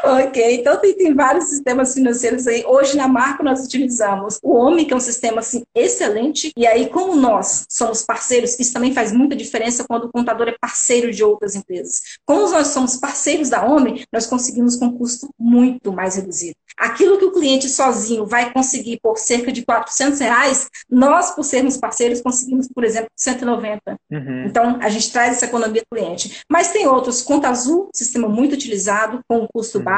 [0.03, 2.64] ok, então tem, tem, vários sistemas financeiros aí.
[2.66, 6.88] Hoje na Marco nós utilizamos o OMI, que é um sistema assim, excelente, e aí
[6.88, 11.22] como nós somos parceiros, isso também faz muita diferença quando o contador é parceiro de
[11.22, 12.03] outras empresas.
[12.26, 16.57] Como nós somos parceiros da OMI, nós conseguimos com custo muito mais reduzido.
[16.76, 21.76] Aquilo que o cliente sozinho vai conseguir por cerca de 400 reais, nós, por sermos
[21.76, 23.80] parceiros, conseguimos, por exemplo, 190.
[24.11, 24.44] Uhum.
[24.46, 26.40] Então, a gente traz essa economia do cliente.
[26.50, 29.84] Mas tem outros, Conta Azul, sistema muito utilizado, com custo uhum.
[29.84, 29.91] baixo.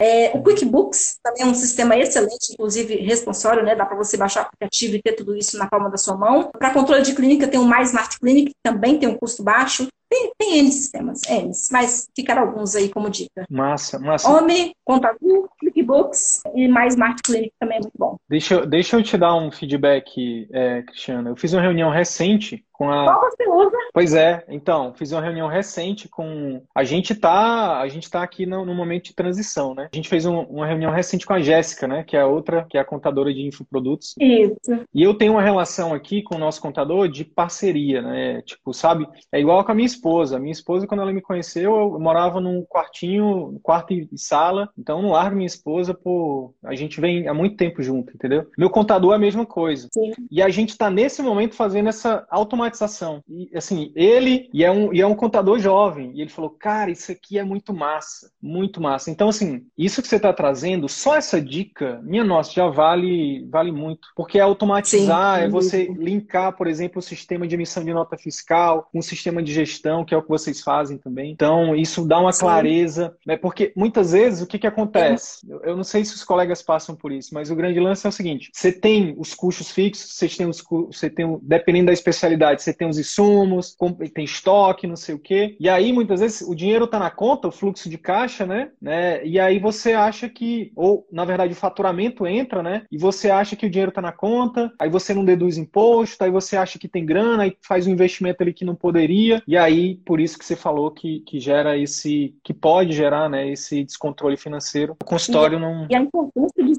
[0.00, 3.74] É, o QuickBooks também é um sistema excelente, inclusive responsório, né?
[3.74, 6.50] Dá para você baixar o aplicativo e ter tudo isso na palma da sua mão.
[6.50, 9.88] Para controle de clínica, tem o My Smart Clinic, que também tem um custo baixo.
[10.08, 13.44] Tem, tem N sistemas, N, mas ficaram alguns aí como dica.
[13.48, 14.28] Massa, massa.
[14.28, 18.16] Home, Contagu, QuickBooks e mais Smart Clinic também é muito bom.
[18.28, 21.30] Deixa, deixa eu te dar um feedback, é, Cristiana.
[21.30, 23.04] Eu fiz uma reunião recente com a.
[23.04, 23.76] Qual você usa?
[23.92, 26.62] Pois é, então, fiz uma reunião recente com.
[26.74, 29.90] A gente tá, a gente tá aqui no, no momento de transição, né?
[29.92, 32.02] A gente fez um, uma reunião recente com a Jéssica, né?
[32.02, 34.14] Que é a outra, que é a contadora de infoprodutos.
[34.18, 34.86] Isso.
[34.94, 38.40] E eu tenho uma relação aqui com o nosso contador de parceria, né?
[38.42, 39.06] Tipo, sabe?
[39.30, 40.38] É igual com a minha esposa.
[40.38, 44.70] A minha esposa, quando ela me conheceu, eu morava num quartinho, quarto e sala.
[44.78, 46.54] Então, eu não largo minha esposa por.
[46.64, 48.46] A gente vem há muito tempo junto, entendeu?
[48.56, 49.86] Meu contador é a mesma coisa.
[49.92, 50.12] Sim.
[50.30, 53.22] E a gente tá nesse momento fazendo essa automatização automatização.
[53.28, 56.12] E assim, ele e é um, e é um contador jovem.
[56.14, 59.10] E ele falou, cara, isso aqui é muito massa, muito massa.
[59.10, 63.72] Então, assim, isso que você está trazendo, só essa dica, minha nossa, já vale, vale
[63.72, 64.08] muito.
[64.14, 68.16] Porque é automatizar, Sim, é você linkar, por exemplo, o sistema de emissão de nota
[68.16, 71.30] fiscal, um sistema de gestão, que é o que vocês fazem também.
[71.30, 72.40] Então, isso dá uma Sim.
[72.40, 73.36] clareza, né?
[73.36, 75.40] Porque muitas vezes o que, que acontece?
[75.48, 78.08] Eu, eu não sei se os colegas passam por isso, mas o grande lance é
[78.08, 82.59] o seguinte: você tem os custos fixos, você tem os você tem, dependendo da especialidade,
[82.62, 83.76] você tem os insumos,
[84.14, 85.56] tem estoque, não sei o quê.
[85.58, 88.70] E aí, muitas vezes, o dinheiro está na conta, o fluxo de caixa, né?
[88.80, 89.24] né?
[89.24, 92.82] E aí você acha que, ou na verdade o faturamento entra, né?
[92.90, 96.30] E você acha que o dinheiro está na conta, aí você não deduz imposto, aí
[96.30, 99.42] você acha que tem grana, aí faz um investimento ali que não poderia.
[99.46, 103.50] E aí, por isso que você falou que, que gera esse, que pode gerar, né?
[103.50, 104.96] Esse descontrole financeiro.
[105.00, 105.86] O consultório e, não.
[105.90, 106.70] E a importância de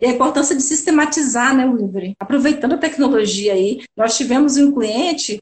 [0.00, 2.14] e a importância de sistematizar né, o livre.
[2.20, 4.95] Aproveitando a tecnologia aí, nós tivemos um cliente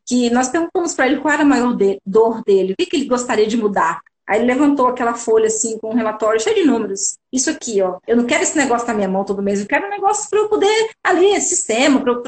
[0.07, 2.96] que nós perguntamos para ele qual era a maior de, dor dele, o que, que
[2.96, 4.00] ele gostaria de mudar.
[4.26, 7.18] Aí ele levantou aquela folha assim com um relatório cheio de números.
[7.30, 7.98] Isso aqui, ó.
[8.07, 9.61] Eu não quero esse negócio na minha mão todo mês.
[9.61, 12.22] Eu quero um negócio para eu poder ali, sistema, eu,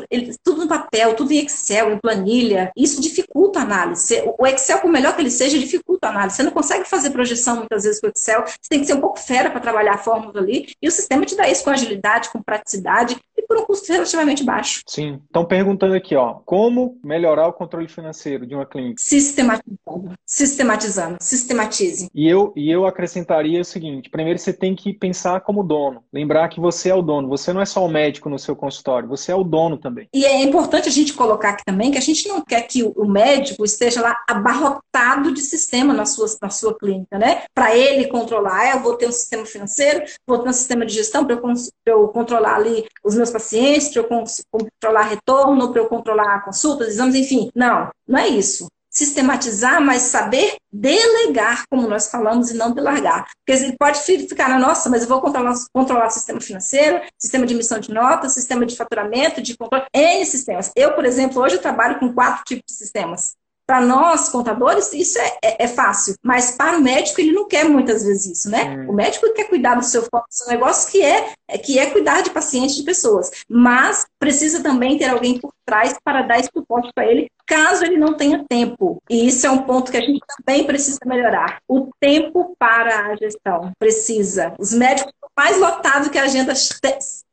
[0.44, 2.70] tudo no papel, tudo em Excel, em planilha.
[2.76, 4.22] Isso dificulta a análise.
[4.38, 6.36] O Excel, por melhor que ele seja, dificulta a análise.
[6.36, 8.44] Você não consegue fazer projeção muitas vezes com o Excel.
[8.46, 10.68] Você tem que ser um pouco fera para trabalhar a fórmula ali.
[10.82, 13.16] E o sistema te dá isso com agilidade, com praticidade
[13.46, 14.82] por um custo relativamente baixo.
[14.86, 15.20] Sim.
[15.24, 18.96] Estão perguntando aqui, ó, como melhorar o controle financeiro de uma clínica?
[18.98, 20.12] Sistematizando.
[20.24, 21.16] Sistematizando.
[21.20, 22.08] Sistematize.
[22.14, 26.02] E eu, e eu acrescentaria o seguinte: primeiro você tem que pensar como dono.
[26.12, 27.28] Lembrar que você é o dono.
[27.28, 30.08] Você não é só o médico no seu consultório, você é o dono também.
[30.12, 33.04] E é importante a gente colocar aqui também que a gente não quer que o
[33.06, 37.42] médico esteja lá abarrotado de sistema na sua, na sua clínica, né?
[37.54, 40.94] Para ele controlar, ah, eu vou ter um sistema financeiro, vou ter um sistema de
[40.94, 41.42] gestão para eu,
[41.86, 47.14] eu, controlar ali os meus pacientes, para eu controlar retorno, para eu controlar consultas, exames,
[47.14, 47.50] enfim.
[47.54, 48.66] Não, não é isso
[48.96, 53.26] sistematizar, mas saber delegar, como nós falamos, e não delargar.
[53.44, 57.44] Porque ele pode ficar na nossa, mas eu vou controlar, controlar o sistema financeiro, sistema
[57.44, 60.72] de emissão de notas, sistema de faturamento, de controle, N sistemas.
[60.74, 63.34] Eu, por exemplo, hoje eu trabalho com quatro tipos de sistemas.
[63.66, 67.64] Para nós, contadores, isso é, é, é, fácil, mas para o médico, ele não quer
[67.64, 68.86] muitas vezes isso, né?
[68.86, 68.90] Hum.
[68.90, 72.76] O médico quer cuidar do seu, seu negócio, que é, que é cuidar de pacientes,
[72.76, 77.28] de pessoas, mas precisa também ter alguém por trás para dar esse suporte para ele,
[77.44, 79.02] caso ele não tenha tempo.
[79.10, 81.58] E isso é um ponto que a gente também precisa melhorar.
[81.68, 84.54] O tempo para a gestão precisa.
[84.58, 86.54] Os médicos mais lotado que a agenda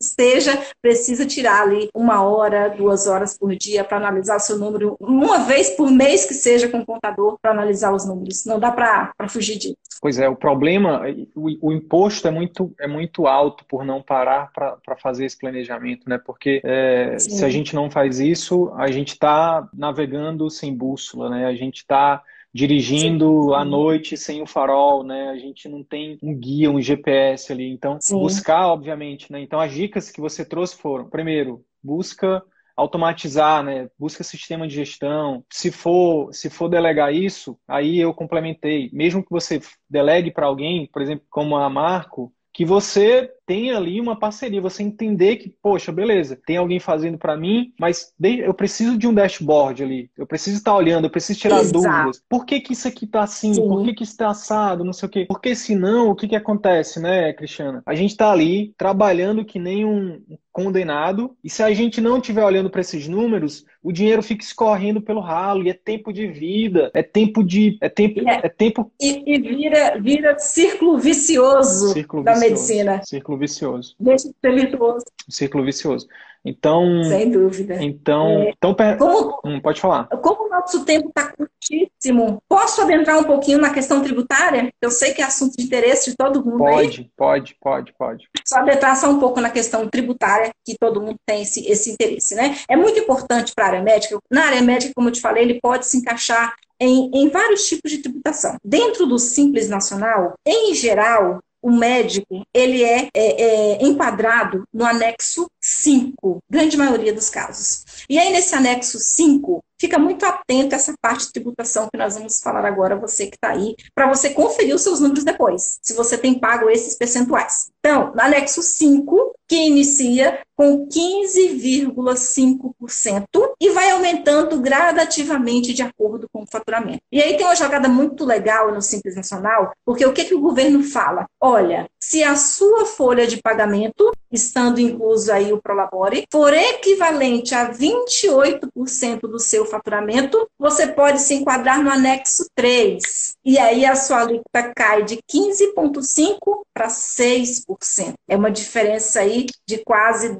[0.01, 4.97] esteja, precisa tirar ali uma hora, duas horas por dia para analisar o seu número,
[4.99, 8.45] uma vez por mês que seja com o contador para analisar os números.
[8.45, 9.77] Não dá para fugir disso.
[10.01, 11.01] Pois é, o problema,
[11.33, 16.09] o, o, imposto é muito, é muito alto por não parar para fazer esse planejamento,
[16.09, 16.17] né?
[16.17, 21.45] Porque é, se a gente não faz isso, a gente está navegando sem bússola, né?
[21.45, 22.21] A gente está
[22.53, 23.55] dirigindo Sim.
[23.55, 25.29] à noite sem o farol, né?
[25.29, 27.71] A gente não tem um guia, um GPS ali.
[27.71, 28.19] Então, Sim.
[28.19, 29.39] buscar, obviamente, né?
[29.39, 32.43] Então, as dicas que você trouxe foram, primeiro, busca
[32.75, 33.89] automatizar, né?
[33.97, 35.43] Busca sistema de gestão.
[35.51, 38.89] Se for, se for delegar isso, aí eu complementei.
[38.91, 43.99] Mesmo que você delegue para alguém, por exemplo, como a Marco, que você tem ali
[43.99, 48.97] uma parceria, você entender que, poxa, beleza, tem alguém fazendo para mim, mas eu preciso
[48.97, 51.73] de um dashboard ali, eu preciso estar olhando, eu preciso tirar Exato.
[51.73, 52.23] dúvidas.
[52.29, 53.53] Por que, que isso aqui tá assim?
[53.53, 53.67] Sim.
[53.67, 54.83] Por que, que isso tá assado?
[54.83, 55.25] Não sei o quê.
[55.27, 57.81] Porque senão, o que, que acontece, né, Cristiana?
[57.85, 60.21] A gente tá ali trabalhando que nem um
[60.51, 65.01] condenado, e se a gente não estiver olhando para esses números, o dinheiro fica escorrendo
[65.01, 67.77] pelo ralo, e é tempo de vida, é tempo de.
[67.81, 68.19] É tempo.
[68.19, 68.91] É, é tempo...
[69.01, 73.01] E, e, vira, vira círculo vicioso círculo da vicioso, medicina.
[73.03, 73.95] Círculo círculo vicioso.
[73.99, 75.05] Deixa de ser virtuoso.
[75.29, 76.07] Círculo vicioso.
[76.45, 77.03] Então.
[77.05, 77.81] Sem dúvida.
[77.81, 78.27] Então.
[78.27, 80.07] É, então como, hum, pode falar.
[80.07, 84.71] Como o nosso tempo está curtíssimo, posso adentrar um pouquinho na questão tributária?
[84.81, 86.57] Eu sei que é assunto de interesse de todo mundo.
[86.57, 87.11] Pode, aí.
[87.15, 88.27] pode, pode, pode.
[88.45, 92.35] Só adentrar só um pouco na questão tributária, que todo mundo tem esse, esse interesse,
[92.35, 92.57] né?
[92.67, 94.17] É muito importante para a área médica.
[94.29, 97.89] Na área médica, como eu te falei, ele pode se encaixar em, em vários tipos
[97.89, 98.57] de tributação.
[98.63, 105.49] Dentro do Simples Nacional, em geral, o médico ele é, é, é, enquadrado no anexo
[105.61, 107.85] 5, grande maioria dos casos.
[108.09, 112.15] E aí, nesse anexo 5, fica muito atento a essa parte de tributação que nós
[112.15, 115.93] vamos falar agora, você que está aí, para você conferir os seus números depois, se
[115.93, 117.71] você tem pago esses percentuais.
[117.79, 123.25] Então, no anexo 5, que inicia com 15,5%
[123.59, 127.01] e vai aumentando gradativamente de acordo com o faturamento.
[127.11, 130.41] E aí tem uma jogada muito legal no Simples Nacional, porque o que, que o
[130.41, 131.25] governo fala?
[131.41, 137.71] Olha, se a sua folha de pagamento, estando incluso aí o Prolabore, for equivalente a
[137.71, 143.01] 28% do seu faturamento, você pode se enquadrar no anexo 3.
[143.45, 148.13] E aí a sua alíquota cai de 15,5% para 6%.
[148.27, 150.33] É uma diferença aí de quase 10%.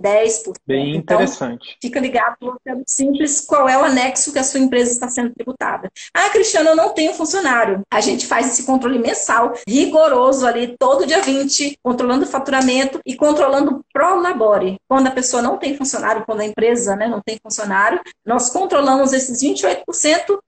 [0.65, 1.77] Bem então, interessante.
[1.81, 5.91] Fica ligado no simples qual é o anexo que a sua empresa está sendo tributada.
[6.13, 7.81] Ah, Cristiano, eu não tenho funcionário.
[7.91, 13.15] A gente faz esse controle mensal, rigoroso ali, todo dia 20, controlando o faturamento e
[13.15, 14.77] controlando o Prolabore.
[14.87, 19.13] Quando a pessoa não tem funcionário, quando a empresa né, não tem funcionário, nós controlamos
[19.13, 19.83] esses 28%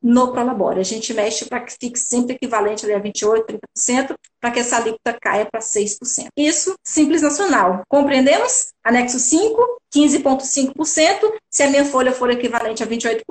[0.01, 0.79] no Prolabore.
[0.79, 3.45] A gente mexe para que fique sempre equivalente ali a 28%,
[3.77, 4.15] 30%,
[4.45, 6.27] para que essa alíquota caia para 6%.
[6.37, 7.81] Isso, Simples Nacional.
[7.89, 8.67] Compreendemos?
[8.83, 11.33] Anexo 5, 15,5%.
[11.49, 13.21] Se a minha folha for equivalente a 28%,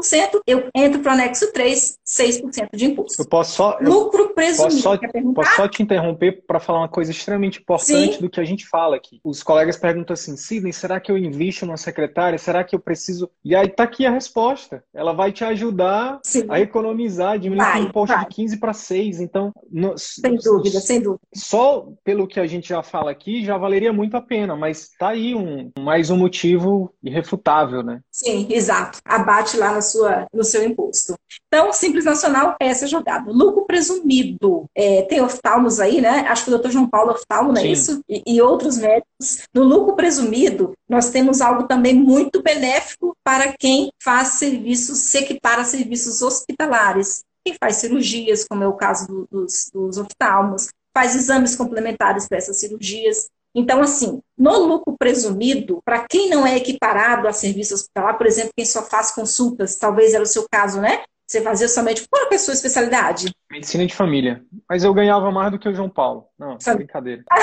[0.46, 3.20] eu entro para o anexo 3, 6% de imposto.
[3.20, 3.78] Eu posso só.
[3.82, 4.82] Lucro presumido.
[4.82, 4.98] Posso só,
[5.34, 8.20] posso só te interromper para falar uma coisa extremamente importante Sim.
[8.22, 9.20] do que a gente fala aqui.
[9.22, 12.38] Os colegas perguntam assim: Sidney, será que eu invisto numa secretária?
[12.38, 13.28] Será que eu preciso.
[13.44, 14.82] E aí está aqui a resposta.
[14.94, 16.46] Ela vai te ajudar Sim.
[16.48, 18.24] a economizar, diminuir o imposto vai.
[18.24, 19.20] de 15 para 6.
[19.20, 19.52] Então.
[19.70, 19.98] No...
[19.98, 21.20] Sem dúvida, sem dúvida.
[21.34, 25.08] Só pelo que a gente já fala aqui, já valeria muito a pena, mas tá
[25.08, 28.00] aí um, mais um motivo motivo irrefutável, né?
[28.10, 28.98] Sim, exato.
[29.04, 31.14] Abate lá na sua, no seu imposto.
[31.46, 33.30] Então, Simples Nacional é essa jogada.
[33.30, 34.66] Lucro presumido.
[34.74, 36.26] É, tem oftalmos aí, né?
[36.28, 37.70] Acho que o doutor João Paulo é oftalmo, não é Sim.
[37.70, 38.00] isso?
[38.08, 39.42] E, e outros médicos.
[39.52, 45.64] No lucro presumido, nós temos algo também muito benéfico para quem faz serviços, se equipara
[45.64, 47.24] serviços hospitalares.
[47.44, 52.38] Quem faz cirurgias, como é o caso do, dos, dos oftalmos, faz exames complementares para
[52.38, 53.28] essas cirurgias.
[53.54, 58.50] Então, assim, no lucro presumido, para quem não é equiparado a serviço hospitalar, por exemplo,
[58.56, 61.02] quem só faz consultas, talvez era o seu caso, né?
[61.26, 62.06] Você fazia somente.
[62.08, 63.32] Qual é a sua especialidade?
[63.50, 64.44] Medicina de família.
[64.68, 66.26] Mas eu ganhava mais do que o João Paulo.
[66.38, 66.78] Não, Sabe?
[66.78, 67.24] brincadeira.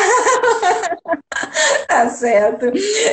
[1.88, 2.66] tá certo.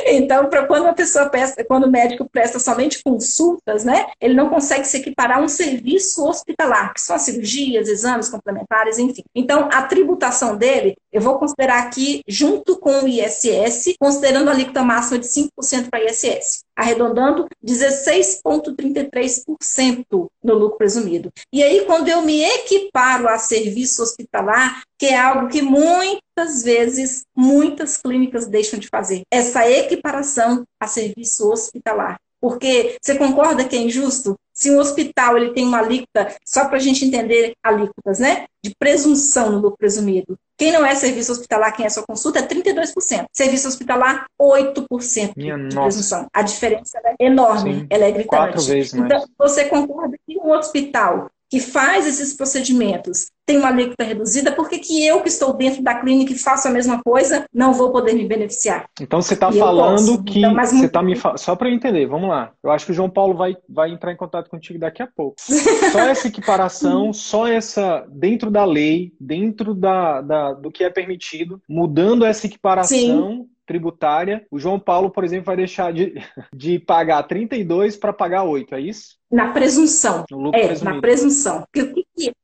[0.07, 4.49] Então, para quando a pessoa presta, quando o médico presta somente consultas, né, ele não
[4.49, 9.25] consegue se equiparar a um serviço hospitalar, que são as cirurgias, exames complementares, enfim.
[9.35, 14.83] Então, a tributação dele, eu vou considerar aqui junto com o ISS, considerando a alíquota
[14.83, 21.31] máxima de 5% para ISS, arredondando 16,33% no lucro presumido.
[21.53, 27.25] E aí, quando eu me equiparo a serviço hospitalar, que é algo que muitas vezes
[27.39, 32.19] muitas clínicas deixam de fazer, essa equiparação a serviço hospitalar.
[32.41, 34.37] Porque você concorda que é injusto?
[34.53, 38.47] Se um hospital ele tem uma alíquota, só para a gente entender alíquotas, né?
[38.63, 40.37] De presunção no lucro presumido.
[40.57, 43.27] Quem não é serviço hospitalar, quem é sua consulta, é 32%.
[43.33, 45.81] Serviço hospitalar, 8% Minha de nossa.
[45.83, 46.27] presunção.
[46.33, 48.29] A diferença é enorme, Sim, ela é gritante.
[48.29, 49.13] Quatro vezes mais.
[49.13, 54.69] Então, você concorda que um hospital que faz esses procedimentos tem uma alíquota reduzida, por
[54.69, 57.91] que, que eu que estou dentro da clínica e faço a mesma coisa não vou
[57.91, 58.85] poder me beneficiar?
[59.01, 62.53] Então você está falando que então, você está me só para eu entender, vamos lá.
[62.63, 65.37] Eu acho que o João Paulo vai, vai entrar em contato contigo daqui a pouco.
[65.41, 71.63] Só essa equiparação, só essa dentro da lei, dentro da, da do que é permitido,
[71.67, 72.99] mudando essa equiparação.
[72.99, 76.15] Sim tributária, o João Paulo, por exemplo, vai deixar de,
[76.57, 79.19] de pagar 32 para pagar 8, é isso?
[79.31, 80.25] Na presunção.
[80.55, 80.85] é, presumido.
[80.85, 81.65] na presunção.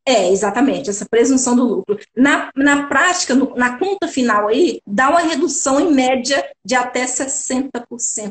[0.07, 1.99] É, exatamente, essa presunção do lucro.
[2.15, 7.05] Na, na prática, no, na conta final aí, dá uma redução em média de até
[7.05, 7.71] 60%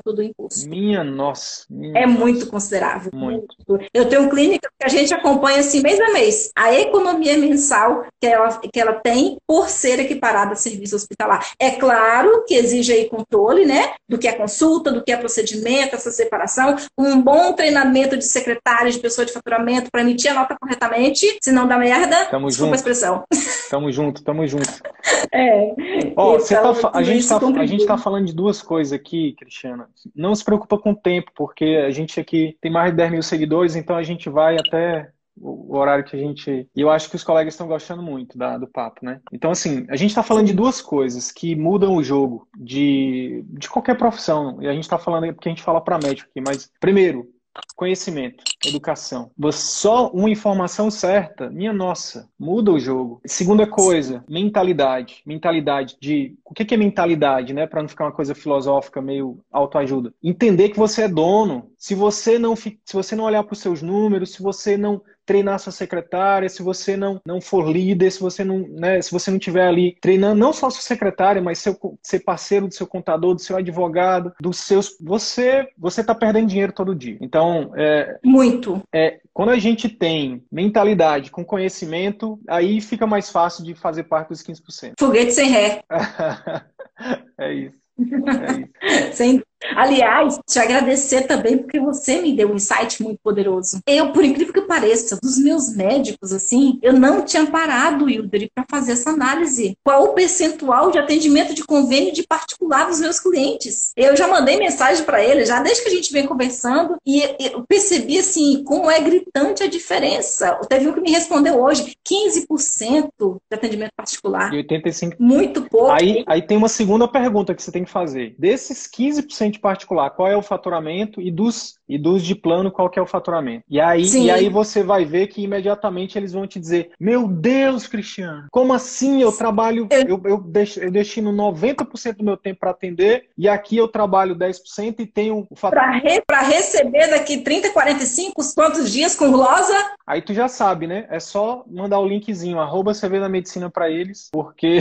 [0.05, 0.69] do imposto.
[0.69, 1.65] Minha nossa.
[1.69, 2.19] Minha é nossa.
[2.19, 3.11] muito considerável.
[3.13, 3.55] Muito.
[3.93, 6.51] Eu tenho clínica que a gente acompanha assim mês a mês.
[6.55, 11.51] A economia mensal que ela, que ela tem por ser equiparada a serviço hospitalar.
[11.59, 13.93] É claro que exige aí controle, né?
[14.07, 18.91] Do que é consulta, do que é procedimento, essa separação, um bom treinamento de secretário,
[18.91, 22.25] de pessoa de faturamento para emitir a nota corretamente, senão dá merda.
[22.25, 22.73] Tamo Desculpa junto.
[22.73, 23.23] a expressão.
[23.69, 24.69] Tamo junto, tamo junto.
[25.31, 25.73] É.
[26.15, 29.89] Ó, então, tá, a, gente tá, a gente tá falando de duas coisas aqui, Cristiana.
[30.15, 33.23] Não se preocupa com o tempo, porque a gente aqui tem mais de 10 mil
[33.23, 36.67] seguidores, então a gente vai até o horário que a gente.
[36.75, 39.19] E eu acho que os colegas estão gostando muito da, do papo, né?
[39.31, 43.69] Então, assim, a gente está falando de duas coisas que mudam o jogo de, de
[43.69, 44.61] qualquer profissão.
[44.61, 47.27] E a gente está falando porque a gente fala para médico aqui, mas, primeiro,
[47.75, 49.31] Conhecimento, educação.
[49.51, 53.21] Só uma informação certa, minha nossa, muda o jogo.
[53.25, 55.21] Segunda coisa, mentalidade.
[55.25, 56.35] Mentalidade de.
[56.43, 57.67] O que é mentalidade, né?
[57.67, 60.13] Para não ficar uma coisa filosófica, meio autoajuda.
[60.23, 61.71] Entender que você é dono.
[61.77, 65.59] Se você não, se você não olhar para os seus números, se você não treinar
[65.59, 69.39] sua secretária, se você não, não for líder, se você não, né, se você não
[69.39, 73.41] tiver ali treinando não só sua secretária, mas seu, ser parceiro do seu contador, do
[73.41, 77.17] seu advogado, dos seus, você você está perdendo dinheiro todo dia.
[77.21, 78.81] Então, é, muito.
[78.93, 84.29] É, quando a gente tem mentalidade com conhecimento, aí fica mais fácil de fazer parte
[84.29, 84.93] dos 15%.
[84.99, 85.83] Foguete sem ré.
[87.37, 87.83] é isso.
[87.99, 89.13] É isso.
[89.13, 89.41] sem
[89.75, 93.79] Aliás, te agradecer também porque você me deu um insight muito poderoso.
[93.85, 98.65] Eu, por incrível que pareça, dos meus médicos, assim, eu não tinha parado, Hilderi, para
[98.69, 99.77] fazer essa análise.
[99.83, 103.91] Qual o percentual de atendimento de convênio de particular dos meus clientes?
[103.95, 107.63] Eu já mandei mensagem para ele, já desde que a gente vem conversando, e eu
[107.67, 110.59] percebi, assim, como é gritante a diferença.
[110.67, 114.53] Teve um que me respondeu hoje, 15% de atendimento particular.
[114.53, 115.15] E 85%.
[115.19, 115.91] Muito pouco.
[115.91, 118.35] Aí, aí tem uma segunda pergunta que você tem que fazer.
[118.37, 122.99] Desses 15% particular, qual é o faturamento e dos, e dos de plano, qual que
[122.99, 123.63] é o faturamento.
[123.69, 127.87] E aí, e aí você vai ver que imediatamente eles vão te dizer: Meu Deus,
[127.87, 132.71] Cristiano, como assim eu trabalho, eu, eu, deixo, eu destino 90% do meu tempo para
[132.71, 136.23] atender e aqui eu trabalho 10% e tenho o faturamento.
[136.25, 139.73] Para re, receber daqui 30, 45, quantos dias com glosa?
[140.05, 141.05] Aí tu já sabe, né?
[141.09, 144.79] É só mandar o linkzinho, arroba CV da Medicina para eles, porque.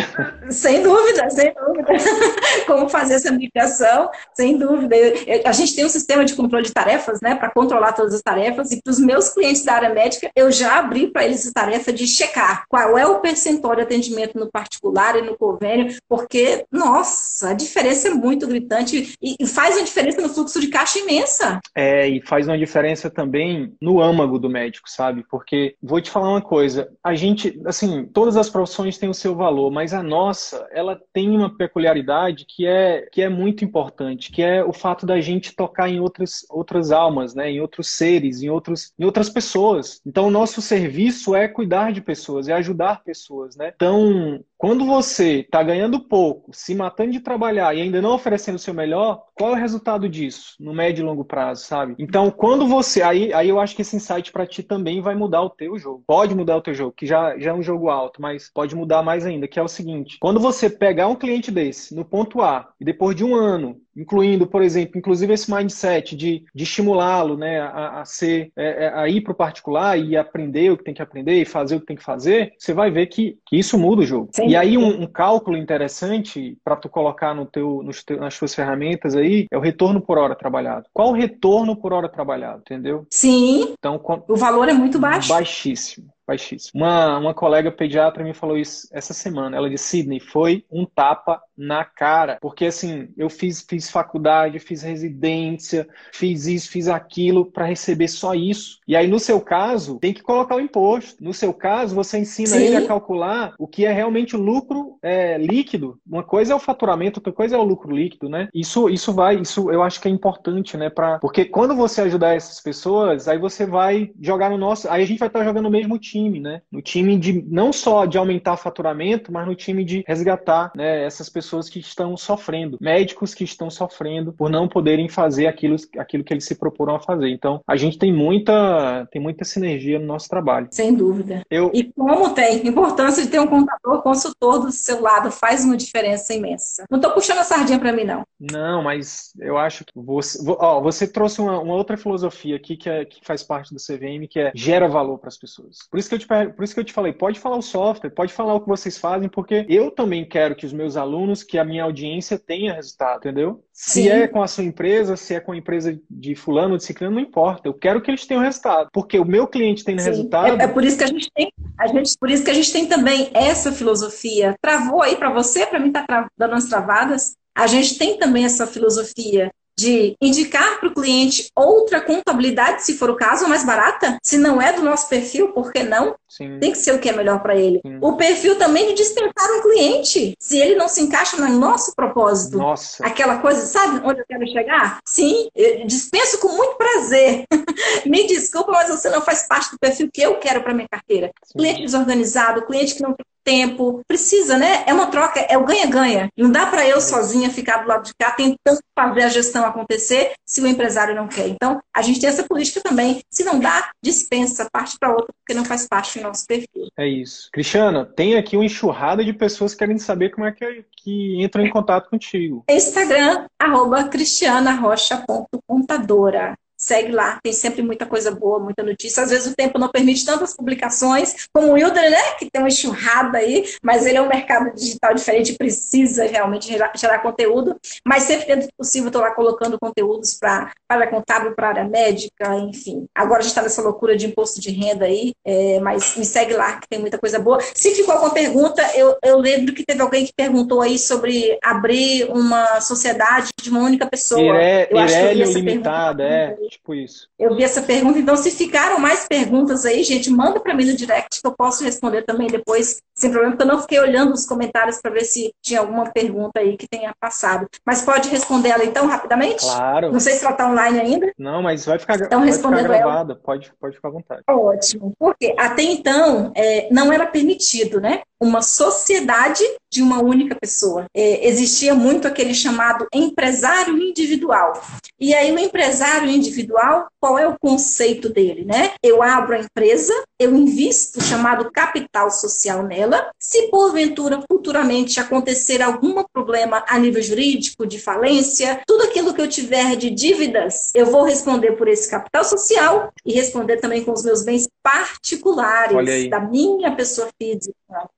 [0.50, 1.92] Sem dúvida, sem dúvida.
[2.66, 4.96] Como fazer essa migração, sem dúvida.
[5.44, 8.70] A gente tem um sistema de controle de tarefas, né, para controlar todas as tarefas,
[8.70, 11.92] e para os meus clientes da área médica, eu já abri para eles a tarefa
[11.92, 17.50] de checar qual é o percentual de atendimento no particular e no convênio, porque, nossa,
[17.50, 21.60] a diferença é muito gritante e faz uma diferença no fluxo de caixa imensa.
[21.74, 25.24] É, e faz uma diferença também no âmago do médico, sabe?
[25.30, 29.34] Porque, vou te falar uma coisa, a gente, assim, todas as profissões têm o seu
[29.34, 34.42] valor, mas a nossa, ela tem uma peculiaridade que é, que é muito importante, que
[34.42, 37.50] é o fato da gente tocar em outras, outras almas, né?
[37.50, 40.00] em outros seres, em, outros, em outras pessoas.
[40.05, 43.57] Então, o nosso serviço é cuidar de pessoas, é ajudar pessoas.
[43.57, 43.72] Né?
[43.74, 48.60] Então, quando você está ganhando pouco, se matando de trabalhar e ainda não oferecendo o
[48.60, 51.96] seu melhor, qual é o resultado disso no médio e longo prazo, sabe?
[51.98, 53.02] Então, quando você.
[53.02, 56.04] Aí, aí eu acho que esse insight para ti também vai mudar o teu jogo.
[56.06, 59.02] Pode mudar o teu jogo, que já, já é um jogo alto, mas pode mudar
[59.02, 62.68] mais ainda, que é o seguinte: quando você pegar um cliente desse no ponto A
[62.80, 67.60] e depois de um ano incluindo, por exemplo, inclusive esse mindset de, de estimulá-lo né,
[67.60, 70.94] a, a ser, é, é a ir para o particular e aprender o que tem
[70.94, 73.78] que aprender e fazer o que tem que fazer, você vai ver que, que isso
[73.78, 74.30] muda o jogo.
[74.32, 74.51] Sim.
[74.53, 79.16] E aí um, um cálculo interessante para tu colocar no teu, nos nas suas ferramentas
[79.16, 80.86] aí é o retorno por hora trabalhado.
[80.92, 83.07] Qual o retorno por hora trabalhado, entendeu?
[83.11, 83.74] Sim.
[83.78, 83.98] Então,
[84.28, 85.30] o valor é muito baixo.
[85.30, 86.82] Baixíssimo baixíssimo.
[86.82, 89.56] Uma, uma colega pediatra me falou isso essa semana.
[89.56, 92.38] Ela disse, Sidney, foi um tapa na cara.
[92.40, 98.34] Porque assim, eu fiz, fiz faculdade, fiz residência, fiz isso, fiz aquilo para receber só
[98.34, 98.78] isso.
[98.86, 101.22] E aí, no seu caso, tem que colocar o imposto.
[101.22, 102.64] No seu caso, você ensina Sim.
[102.64, 105.98] ele a calcular o que é realmente o lucro é, líquido.
[106.06, 108.48] Uma coisa é o faturamento, outra coisa é o lucro líquido, né?
[108.54, 110.90] Isso, isso vai, isso eu acho que é importante, né?
[110.90, 114.88] Pra, porque quando você ajudar essas pessoas, aí você vai jogar no nosso.
[114.88, 116.62] Aí a gente vai estar jogando no mesmo time time, né?
[116.70, 121.28] No time de não só de aumentar faturamento, mas no time de resgatar né, essas
[121.28, 126.32] pessoas que estão sofrendo, médicos que estão sofrendo por não poderem fazer aquilo, aquilo que
[126.32, 127.28] eles se proporam a fazer.
[127.28, 130.68] Então, a gente tem muita, tem muita sinergia no nosso trabalho.
[130.70, 131.42] Sem dúvida.
[131.50, 131.70] Eu...
[131.74, 136.34] E como tem, importância de ter um contador, consultor do seu lado faz uma diferença
[136.34, 136.84] imensa.
[136.90, 138.22] Não estou puxando a sardinha para mim, não.
[138.38, 142.88] Não, mas eu acho que você, ó, você trouxe uma, uma outra filosofia aqui que,
[142.88, 145.78] é, que faz parte do CVM, que é gera valor para as pessoas.
[145.90, 148.11] Por isso que eu te, por isso que eu te falei, pode falar o software,
[148.11, 151.59] pode falar o que vocês fazem, porque eu também quero que os meus alunos, que
[151.59, 153.64] a minha audiência tenha resultado, entendeu?
[153.72, 154.03] Sim.
[154.03, 157.14] Se é com a sua empresa, se é com a empresa de fulano, de ciclano,
[157.14, 157.66] não importa.
[157.66, 160.61] Eu quero que eles tenham resultado, porque o meu cliente tem resultado.
[160.61, 162.72] É, é, por isso que a gente tem, a gente, por isso que a gente
[162.72, 164.55] tem também essa filosofia.
[164.61, 167.34] Travou aí para você, para mim tá dando umas travadas.
[167.55, 173.10] A gente tem também essa filosofia de indicar para o cliente outra contabilidade, se for
[173.10, 174.16] o caso, mais barata.
[174.22, 176.14] Se não é do nosso perfil, por que não?
[176.33, 176.59] Sim.
[176.59, 177.78] Tem que ser o que é melhor para ele.
[177.85, 177.99] Sim.
[178.01, 182.57] O perfil também de dispensar um cliente, se ele não se encaixa no nosso propósito.
[182.57, 183.05] Nossa.
[183.05, 184.99] Aquela coisa, sabe onde eu quero chegar?
[185.07, 185.51] Sim,
[185.87, 187.45] dispenso com muito prazer.
[188.07, 191.30] Me desculpa, mas você não faz parte do perfil que eu quero para minha carteira.
[191.45, 191.59] Sim.
[191.59, 194.03] Cliente desorganizado, cliente que não tem tempo.
[194.07, 194.85] Precisa, né?
[194.87, 196.30] É uma troca, é o ganha-ganha.
[196.37, 200.33] Não dá para eu sozinha ficar do lado de cá tentando fazer a gestão acontecer
[200.47, 201.49] se o empresário não quer.
[201.49, 203.22] Então, a gente tem essa política também.
[203.30, 206.86] Se não dá, dispensa, parte para outra, porque não faz parte nosso perfil.
[206.96, 207.48] É isso.
[207.52, 211.64] Cristiana, tem aqui uma enxurrada de pessoas querendo saber como é que, é, que entram
[211.64, 212.64] em contato contigo.
[212.68, 219.22] Instagram, arroba cristianarocha.contadora segue lá, tem sempre muita coisa boa, muita notícia.
[219.22, 222.68] Às vezes o tempo não permite tantas publicações, como o Wilder, né, que tem uma
[222.68, 228.24] enxurrada aí, mas ele é um mercado digital diferente, precisa realmente gerar, gerar conteúdo, mas
[228.24, 233.07] sempre dentro do possível estou lá colocando conteúdos para área contábil, para área médica, enfim.
[233.14, 236.53] Agora a gente está nessa loucura de imposto de renda aí, é, mas me segue
[236.53, 237.61] lá, que tem muita coisa boa.
[237.74, 242.28] Se ficou alguma pergunta, eu, eu lembro que teve alguém que perguntou aí sobre abrir
[242.28, 244.41] uma sociedade de uma única pessoa.
[244.41, 247.28] Iré, Irélio Limitada, é tipo isso.
[247.38, 250.96] Eu vi essa pergunta, então se ficaram mais perguntas aí, gente, manda para mim no
[250.96, 254.46] direct que eu posso responder também depois, sem problema, porque eu não fiquei olhando os
[254.46, 257.68] comentários para ver se tinha alguma pergunta aí que tenha passado.
[257.86, 259.64] Mas pode responder ela então rapidamente?
[259.64, 260.12] Claro.
[260.12, 261.32] Não sei se ela está online ainda.
[261.38, 264.42] Não, mas vai ficar, então, vai respondendo ficar gravada, pode, pode ficar à vontade.
[264.48, 265.12] Ótimo.
[265.18, 268.22] Porque até então é, não era permitido, né?
[268.43, 271.05] Uma sociedade de uma única pessoa.
[271.14, 274.82] É, existia muito aquele chamado empresário individual.
[275.20, 278.95] E aí, o empresário individual, qual é o conceito dele, né?
[279.03, 283.30] Eu abro a empresa, eu invisto o chamado capital social nela.
[283.38, 289.49] Se porventura, futuramente, acontecer algum problema a nível jurídico, de falência, tudo aquilo que eu
[289.49, 294.24] tiver de dívidas, eu vou responder por esse capital social e responder também com os
[294.24, 297.76] meus bens particulares, da minha pessoa física.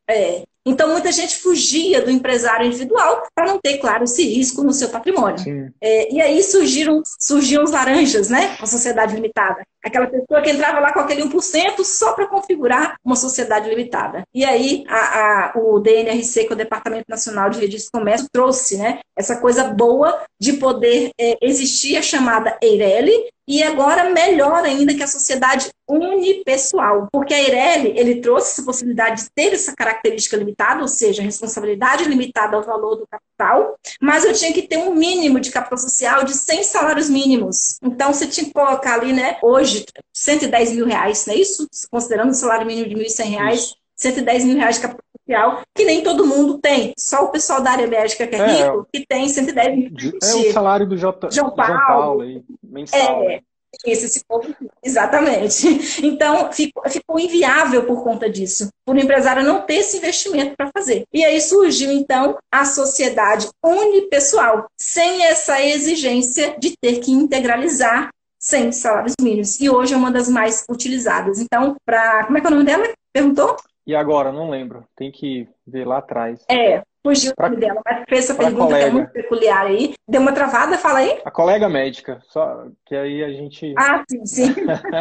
[0.08, 0.13] É.
[0.14, 4.72] redes Então, muita gente fugia do empresário individual para não ter, claro, esse risco no
[4.72, 5.72] seu patrimônio.
[5.80, 8.56] É, e aí surgiram, surgiram os laranjas, né?
[8.58, 9.62] A sociedade limitada.
[9.84, 14.22] Aquela pessoa que entrava lá com aquele 1% só para configurar uma sociedade limitada.
[14.34, 18.28] E aí a, a, o DNRC, que é o Departamento Nacional de Registro e Comércio,
[18.32, 24.64] trouxe né, essa coisa boa de poder é, existir a chamada EIRELI, e agora melhor
[24.64, 29.74] ainda que a sociedade unipessoal, porque a Eireli ele trouxe essa possibilidade de ter essa
[29.76, 34.78] característica limitada, ou seja, responsabilidade limitada ao valor do capital, mas eu tinha que ter
[34.78, 37.78] um mínimo de capital social de 100 salários mínimos.
[37.82, 41.68] Então você tinha que colocar ali, né, hoje 110 mil reais, não é isso?
[41.90, 43.76] Considerando o salário mínimo de 1.100 reais, isso.
[43.96, 46.92] 110 mil reais de capital social, que nem todo mundo tem.
[46.98, 49.90] Só o pessoal da área médica que é, é rico, que tem 110 mil.
[50.22, 51.30] É o salário do J...
[51.30, 51.72] João Paulo.
[51.72, 53.22] João Paulo aí, mensal.
[53.22, 53.40] É,
[53.84, 55.66] esse, esse povo, exatamente.
[56.04, 60.70] Então, ficou, ficou inviável por conta disso, por o empresário não ter esse investimento para
[60.76, 61.04] fazer.
[61.12, 68.70] E aí surgiu, então, a sociedade unipessoal, sem essa exigência de ter que integralizar sem
[68.72, 69.58] salários mínimos.
[69.58, 71.40] E hoje é uma das mais utilizadas.
[71.40, 72.26] Então, para.
[72.26, 72.84] Como é que é o nome dela?
[73.10, 73.56] Perguntou?
[73.86, 74.30] E agora?
[74.30, 74.84] Não lembro.
[74.94, 76.44] Tem que ver lá atrás.
[76.50, 78.84] É, fugiu pra, dela, mas fez essa pergunta colega.
[78.84, 79.94] que é muito peculiar aí.
[80.08, 81.20] Deu uma travada, fala aí.
[81.24, 83.74] A colega médica, só que aí a gente.
[83.76, 84.54] Ah, sim, sim.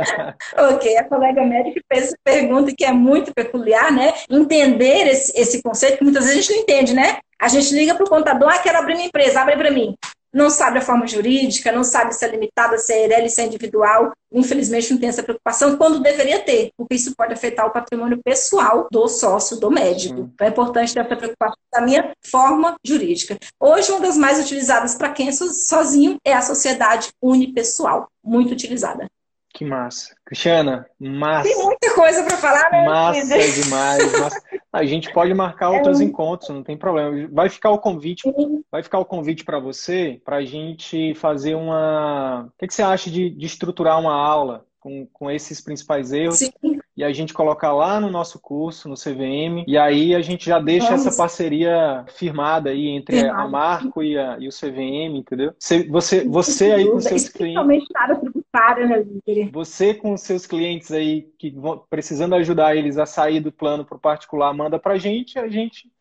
[0.73, 4.13] ok, a colega médica fez essa pergunta que é muito peculiar, né?
[4.29, 7.19] Entender esse, esse conceito, que muitas vezes a gente não entende, né?
[7.39, 9.95] A gente liga para o contador, ah, quero abrir uma empresa, abre para mim
[10.33, 13.45] não sabe a forma jurídica, não sabe se é limitada, se é ERL, se é
[13.45, 14.11] individual.
[14.31, 18.87] Infelizmente não tem essa preocupação, quando deveria ter, porque isso pode afetar o patrimônio pessoal
[18.91, 20.15] do sócio, do médico.
[20.15, 20.31] Sim.
[20.33, 23.37] Então é importante ter essa preocupação da minha forma jurídica.
[23.59, 29.07] Hoje, uma das mais utilizadas para quem é sozinho é a sociedade unipessoal, muito utilizada.
[29.53, 30.15] Que massa.
[30.25, 31.47] Cristiana, massa.
[31.47, 32.85] Tem muita coisa para falar, né?
[32.85, 34.19] Massa demais.
[34.19, 34.41] Massa.
[34.73, 36.03] A gente pode marcar é outros é.
[36.03, 37.29] encontros, não tem problema.
[37.31, 38.63] Vai ficar o convite, Sim.
[38.71, 42.47] vai ficar o convite para você, para a gente fazer uma.
[42.47, 46.39] O que, que você acha de, de estruturar uma aula com, com esses principais erros?
[46.39, 46.51] Sim
[46.95, 50.59] e a gente colocar lá no nosso curso, no CVM, e aí a gente já
[50.59, 51.07] deixa Vamos.
[51.07, 53.41] essa parceria firmada aí entre Firmado.
[53.41, 55.53] a Marco e, a, e, o CVM, entendeu?
[55.57, 57.87] Você, você, você aí com seus clientes.
[58.19, 59.05] tributária, né,
[59.51, 63.97] Você com seus clientes aí que vão precisando ajudar eles a sair do plano para
[63.97, 65.91] o particular, manda pra gente, a gente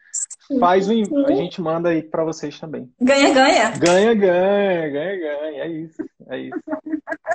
[0.58, 1.24] Faz o sim.
[1.26, 2.88] a gente manda aí para vocês também.
[3.00, 3.70] Ganha, ganha.
[3.70, 5.64] Ganha, ganha, ganha, ganha.
[5.64, 6.60] É isso, é isso.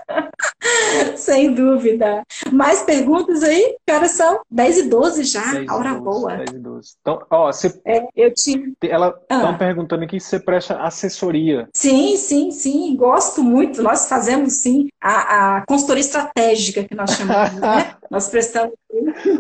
[1.16, 2.24] Sem dúvida.
[2.52, 3.76] Mais perguntas aí?
[3.86, 4.42] Que horas são?
[4.50, 6.36] 10 e 12 já, 10 a hora 12, boa.
[6.38, 6.96] 10 e 12.
[7.02, 7.80] Então, ó, você...
[7.86, 8.74] É, eu te...
[8.84, 9.58] Ela estão ah.
[9.58, 11.68] perguntando aqui se você presta assessoria.
[11.74, 12.96] Sim, sim, sim.
[12.96, 13.82] Gosto muito.
[13.82, 17.96] Nós fazemos, sim, a, a consultoria estratégica que nós chamamos, né?
[18.10, 18.74] nós prestamos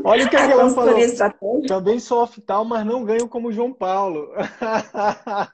[0.03, 0.95] Olha o que a ela falou.
[1.67, 4.29] Também sou oftal, mas não ganho como João Paulo.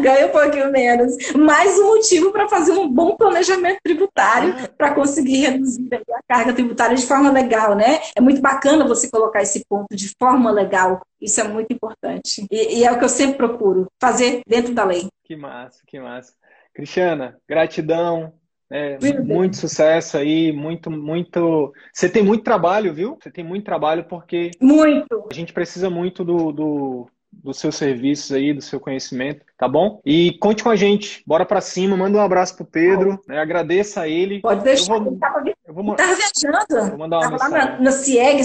[0.00, 1.16] Ganha um pouquinho menos.
[1.34, 6.96] Mais um motivo para fazer um bom planejamento tributário para conseguir reduzir a carga tributária
[6.96, 8.00] de forma legal, né?
[8.14, 11.02] É muito bacana você colocar esse ponto de forma legal.
[11.20, 12.46] Isso é muito importante.
[12.50, 15.08] E, e é o que eu sempre procuro, fazer dentro da lei.
[15.24, 16.32] Que massa, que massa.
[16.72, 18.32] Cristiana, gratidão.
[18.70, 21.72] É, muito sucesso aí, muito, muito.
[21.92, 23.16] Você tem muito trabalho, viu?
[23.20, 24.50] Você tem muito trabalho porque.
[24.60, 25.26] Muito!
[25.30, 30.00] A gente precisa muito do, do, dos seus serviços aí, do seu conhecimento, tá bom?
[30.04, 33.38] E conte com a gente, bora para cima, manda um abraço pro Pedro, né?
[33.38, 34.40] agradeça a ele.
[34.40, 37.70] Pode deixar, eu vou, ele tava, eu vou, tava viajando, vou mandar uma tava mensagem.
[37.70, 38.42] lá na, na CIEG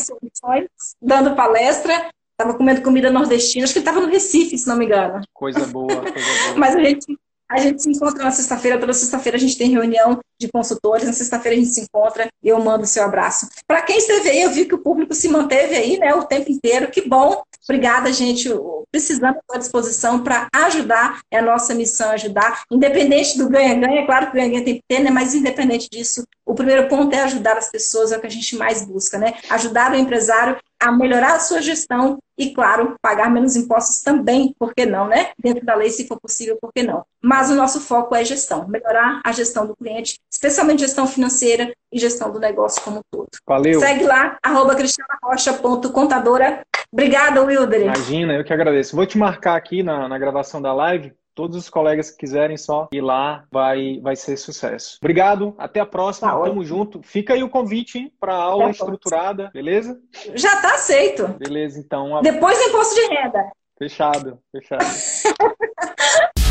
[1.02, 4.86] dando palestra, tava comendo comida nordestina, acho que ele tava no Recife, se não me
[4.86, 5.22] engano.
[5.34, 6.58] Coisa boa, coisa boa.
[6.58, 7.18] Mas a gente
[7.52, 11.14] a gente se encontra na sexta-feira, toda sexta-feira a gente tem reunião de consultores, na
[11.14, 13.48] sexta-feira a gente se encontra e eu mando o seu abraço.
[13.68, 16.52] Para quem esteve aí, eu vi que o público se manteve aí, né, o tempo
[16.52, 17.44] inteiro, que bom.
[17.64, 18.50] Obrigada, gente.
[18.92, 24.26] Precisamos à disposição para ajudar, é a nossa missão ajudar, independente do ganha-ganha, é claro
[24.26, 27.58] que o ganha-ganha tem que ter, né, mas independente disso, o primeiro ponto é ajudar
[27.58, 29.36] as pessoas, é o que a gente mais busca, né?
[29.50, 34.74] Ajudar o empresário a melhorar a sua gestão e, claro, pagar menos impostos também, por
[34.74, 35.30] que não, né?
[35.38, 37.06] Dentro da lei, se for possível, por que não?
[37.22, 42.00] Mas o nosso foco é gestão, melhorar a gestão do cliente, especialmente gestão financeira e
[42.00, 43.28] gestão do negócio como um todo.
[43.46, 43.80] Valeu.
[43.80, 46.66] Segue lá, arroba cristianarocha.contadora.
[46.92, 47.82] Obrigada, Wilder.
[47.82, 48.96] Imagina, eu que agradeço.
[48.96, 52.90] Vou te marcar aqui na, na gravação da live todos os colegas que quiserem só
[52.92, 54.98] ir lá, vai, vai ser sucesso.
[55.02, 57.02] Obrigado, até a próxima, tá tamo junto.
[57.02, 60.00] Fica aí o convite para a aula estruturada, beleza?
[60.36, 61.28] Já tá aceito.
[61.40, 62.22] Beleza, então.
[62.22, 63.52] Depois do imposto de renda.
[63.78, 64.86] Fechado, fechado.